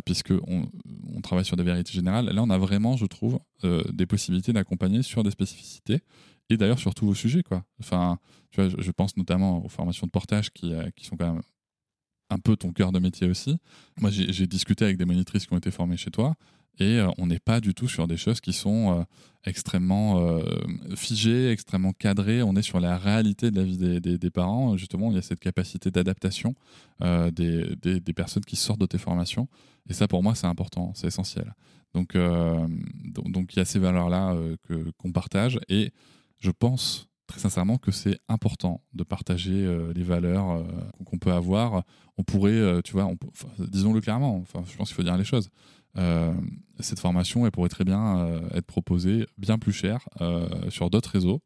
puisqu'on 0.05 0.69
on 1.13 1.21
travaille 1.21 1.45
sur 1.45 1.57
des 1.57 1.63
vérités 1.63 1.93
générales. 1.93 2.25
Là, 2.25 2.43
on 2.43 2.49
a 2.49 2.57
vraiment, 2.57 2.97
je 2.97 3.05
trouve, 3.05 3.39
des 3.63 4.05
possibilités 4.05 4.53
d'accompagner 4.53 5.01
sur 5.01 5.23
des 5.23 5.31
spécificités 5.31 6.01
et 6.51 6.57
d'ailleurs 6.57 6.79
sur 6.79 6.93
tous 6.93 7.05
vos 7.05 7.15
sujets. 7.15 7.43
Enfin, 7.79 8.19
je, 8.51 8.91
pense 8.91 9.17
notamment 9.17 9.63
aux 9.63 9.69
formations 9.69 10.05
de 10.05 10.11
portage 10.11 10.49
euh, 10.63 10.89
qui 10.95 11.05
sont 11.05 11.15
quand 11.15 11.33
même 11.33 11.41
un 12.29 12.37
peu 12.37 12.55
ton 12.55 12.71
cœur 12.71 12.91
de 12.91 12.99
métier 12.99 13.27
aussi. 13.27 13.57
Moi, 13.99 14.09
j'ai 14.11 14.47
discuté 14.47 14.85
avec 14.85 14.97
des 14.97 15.05
monitrices 15.05 15.45
qui 15.45 15.53
ont 15.53 15.57
été 15.57 15.71
formées 15.71 15.97
chez 15.97 16.11
toi 16.11 16.35
et 16.79 16.99
euh, 16.99 17.09
on 17.17 17.27
n'est 17.27 17.39
pas 17.39 17.59
du 17.59 17.73
tout 17.73 17.87
sur 17.87 18.07
des 18.07 18.17
choses 18.17 18.41
qui 18.41 18.53
sont 18.53 18.99
euh, 18.99 19.03
extrêmement 19.43 20.39
figées, 20.95 21.49
extrêmement 21.49 21.93
cadrées. 21.93 22.43
On 22.43 22.55
est 22.55 22.61
sur 22.61 22.79
la 22.79 22.97
réalité 22.97 23.49
de 23.49 23.59
la 23.59 23.63
vie 23.63 23.77
des, 23.99 24.29
parents. 24.29 24.77
Justement, 24.77 25.09
il 25.09 25.15
y 25.15 25.17
a 25.17 25.23
cette 25.23 25.39
capacité 25.39 25.89
d'adaptation 25.89 26.53
des, 27.01 27.75
des, 27.75 28.13
personnes 28.13 28.45
qui 28.45 28.55
sortent 28.55 28.81
de 28.81 28.85
tes 28.85 28.99
formations. 28.99 29.47
Et 29.89 29.93
ça, 29.93 30.07
pour 30.07 30.21
moi, 30.21 30.35
c'est 30.35 30.45
important, 30.45 30.91
c'est 30.93 31.07
essentiel. 31.07 31.55
Donc, 31.95 32.15
donc, 32.15 33.53
il 33.53 33.57
y 33.57 33.61
a 33.61 33.65
ces 33.65 33.79
valeurs-là 33.79 34.35
qu'on 34.99 35.11
partage. 35.11 35.59
Et 35.69 35.91
je 36.37 36.51
pense 36.51 37.09
très 37.31 37.39
sincèrement 37.39 37.77
que 37.77 37.91
c'est 37.91 38.19
important 38.27 38.81
de 38.93 39.03
partager 39.03 39.65
euh, 39.65 39.93
les 39.95 40.03
valeurs 40.03 40.51
euh, 40.51 40.63
qu'on 41.05 41.17
peut 41.17 41.31
avoir. 41.31 41.83
On 42.17 42.23
pourrait, 42.23 42.51
euh, 42.51 42.81
tu 42.81 42.91
vois, 42.91 43.09
disons-le 43.57 44.01
clairement, 44.01 44.43
je 44.65 44.75
pense 44.75 44.89
qu'il 44.89 44.95
faut 44.95 45.03
dire 45.03 45.17
les 45.17 45.23
choses. 45.23 45.49
Cette 45.95 46.99
formation, 46.99 47.45
elle 47.45 47.51
pourrait 47.51 47.69
très 47.69 47.83
bien 47.83 48.41
être 48.53 48.65
proposée 48.65 49.27
bien 49.37 49.59
plus 49.59 49.73
cher 49.73 50.07
sur 50.69 50.89
d'autres 50.89 51.11
réseaux, 51.11 51.41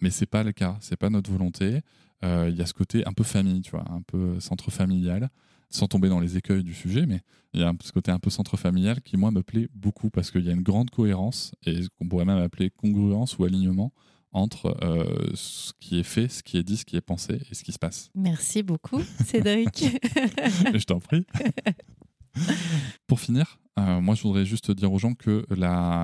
mais 0.00 0.10
c'est 0.10 0.26
pas 0.26 0.42
le 0.42 0.52
cas, 0.52 0.76
c'est 0.80 0.96
pas 0.96 1.10
notre 1.10 1.30
volonté. 1.30 1.80
Il 2.22 2.54
y 2.54 2.62
a 2.62 2.66
ce 2.66 2.74
côté 2.74 3.06
un 3.06 3.12
peu 3.12 3.24
famille, 3.24 3.62
tu 3.62 3.70
vois, 3.70 3.84
un 3.90 4.02
peu 4.02 4.40
centre 4.40 4.70
familial, 4.70 5.30
sans 5.70 5.86
tomber 5.86 6.08
dans 6.08 6.20
les 6.20 6.36
écueils 6.36 6.64
du 6.64 6.74
sujet, 6.74 7.06
mais 7.06 7.20
il 7.54 7.60
y 7.60 7.64
a 7.64 7.72
ce 7.82 7.92
côté 7.92 8.10
un 8.10 8.18
peu 8.18 8.30
centre 8.30 8.56
familial 8.56 9.00
qui 9.00 9.16
moi 9.16 9.30
me 9.30 9.42
plaît 9.42 9.68
beaucoup 9.74 10.10
parce 10.10 10.30
qu'il 10.30 10.44
y 10.44 10.50
a 10.50 10.52
une 10.52 10.62
grande 10.62 10.90
cohérence 10.90 11.54
et 11.64 11.82
ce 11.82 11.88
qu'on 11.88 12.08
pourrait 12.08 12.24
même 12.24 12.38
appeler 12.38 12.70
congruence 12.70 13.38
ou 13.38 13.44
alignement 13.44 13.92
entre 14.32 14.76
euh, 14.82 15.30
ce 15.34 15.72
qui 15.80 15.98
est 15.98 16.04
fait, 16.04 16.28
ce 16.28 16.42
qui 16.42 16.56
est 16.56 16.62
dit, 16.62 16.76
ce 16.76 16.84
qui 16.84 16.96
est 16.96 17.00
pensé 17.00 17.40
et 17.50 17.54
ce 17.54 17.64
qui 17.64 17.72
se 17.72 17.78
passe. 17.78 18.10
Merci 18.14 18.62
beaucoup, 18.62 19.02
Cédric. 19.24 19.84
je 20.74 20.84
t'en 20.84 21.00
prie. 21.00 21.24
Pour 23.06 23.20
finir, 23.20 23.58
euh, 23.78 24.00
moi 24.00 24.14
je 24.14 24.22
voudrais 24.22 24.44
juste 24.44 24.70
dire 24.70 24.92
aux 24.92 24.98
gens 24.98 25.14
que 25.14 25.44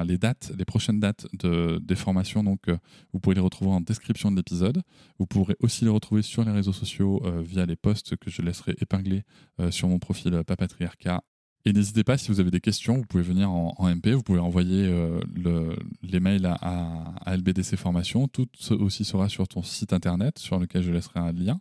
les 0.05 0.19
dates, 0.19 0.53
les 0.57 0.65
prochaines 0.65 1.01
dates 1.01 1.27
de, 1.33 1.79
des 1.83 1.97
formations, 1.97 2.43
donc 2.43 2.69
euh, 2.69 2.77
vous 3.13 3.21
pouvez 3.21 3.35
les 3.35 3.41
retrouver 3.41 3.71
en 3.71 3.81
description 3.81 4.31
de 4.31 4.37
l'épisode. 4.37 4.83
Vous 5.19 5.27
pourrez 5.27 5.57
aussi 5.61 5.85
les 5.85 5.91
retrouver 5.91 6.23
sur 6.23 6.45
les 6.45 6.53
réseaux 6.53 6.73
sociaux 6.73 7.23
via 7.43 7.67
les 7.67 7.77
posts 7.77 8.17
que 8.17 8.31
je 8.31 8.43
laisserai 8.43 8.75
épingler 8.81 9.25
sur 9.71 9.89
mon 9.89 9.99
profil 9.99 10.43
Papatriarcat 10.47 11.23
et 11.67 11.73
n'hésitez 11.73 12.05
pas, 12.05 12.17
si 12.17 12.29
vous 12.29 12.39
avez 12.39 12.53
des 12.53 12.61
questions, 12.61 12.99
vous 12.99 13.07
pouvez 13.07 13.25
venir 13.25 13.51
en, 13.51 13.75
MP, 13.81 14.11
vous 14.11 14.23
pouvez 14.23 14.39
envoyer 14.39 14.87
euh, 14.87 15.75
les 16.01 16.21
mails 16.21 16.47
à, 16.47 17.13
LBDC 17.27 17.75
Formation. 17.75 18.29
Tout 18.29 18.47
aussi 18.71 19.05
sera 19.05 19.29
sur 19.29 19.49
ton 19.49 19.65
site 19.65 19.93
internet, 19.93 20.39
sur 20.39 20.61
lequel 20.61 20.85
je 20.85 20.93
laisserai 20.93 21.19
un 21.19 21.33
lien, 21.33 21.61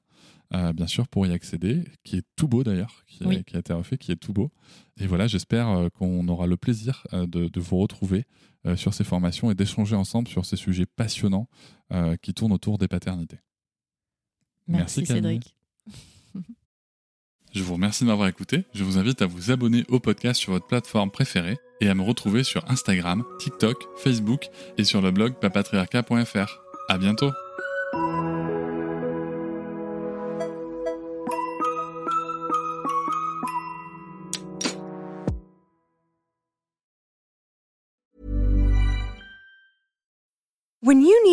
euh, 0.53 0.73
bien 0.73 0.85
sûr, 0.85 1.07
pour 1.07 1.25
y 1.25 1.31
accéder, 1.31 1.85
qui 2.03 2.17
est 2.17 2.25
tout 2.35 2.47
beau 2.47 2.63
d'ailleurs, 2.63 3.03
qui, 3.07 3.23
a 3.25 3.57
été 3.57 3.73
refait, 3.73 3.97
qui 3.97 4.11
est 4.11 4.15
tout 4.15 4.31
beau. 4.31 4.51
Et 4.97 5.07
voilà, 5.07 5.25
j'espère 5.25 5.69
euh, 5.69 5.89
qu'on 5.89 6.27
aura 6.27 6.45
le 6.45 6.55
plaisir 6.55 7.07
de, 7.11 7.59
vous 7.59 7.77
retrouver 7.77 8.25
sur 8.75 8.93
ces 8.93 9.03
formations 9.03 9.49
et 9.49 9.55
d'échanger 9.55 9.95
ensemble 9.95 10.27
sur 10.27 10.45
ces 10.45 10.55
sujets 10.55 10.85
passionnants 10.85 11.47
qui 12.21 12.33
tournent 12.33 12.53
autour 12.53 12.77
des 12.77 12.87
paternités. 12.87 13.39
Merci, 14.67 14.99
Merci 14.99 15.13
Cédric. 15.13 15.55
Je 17.55 17.63
vous 17.63 17.73
remercie 17.73 18.03
de 18.03 18.09
m'avoir 18.09 18.27
écouté. 18.27 18.65
Je 18.73 18.83
vous 18.83 18.97
invite 18.97 19.21
à 19.21 19.27
vous 19.27 19.49
abonner 19.49 19.85
au 19.87 20.01
podcast 20.01 20.41
sur 20.41 20.51
votre 20.51 20.67
plateforme 20.67 21.09
préférée 21.09 21.57
et 21.79 21.87
à 21.87 21.95
me 21.95 22.03
retrouver 22.03 22.43
sur 22.43 22.69
Instagram, 22.69 23.23
TikTok, 23.39 23.77
Facebook 23.97 24.49
et 24.77 24.83
sur 24.83 25.01
le 25.01 25.11
blog 25.11 25.35
papatriarca.fr. 25.39 26.59
À 26.89 26.97
bientôt! 26.97 27.31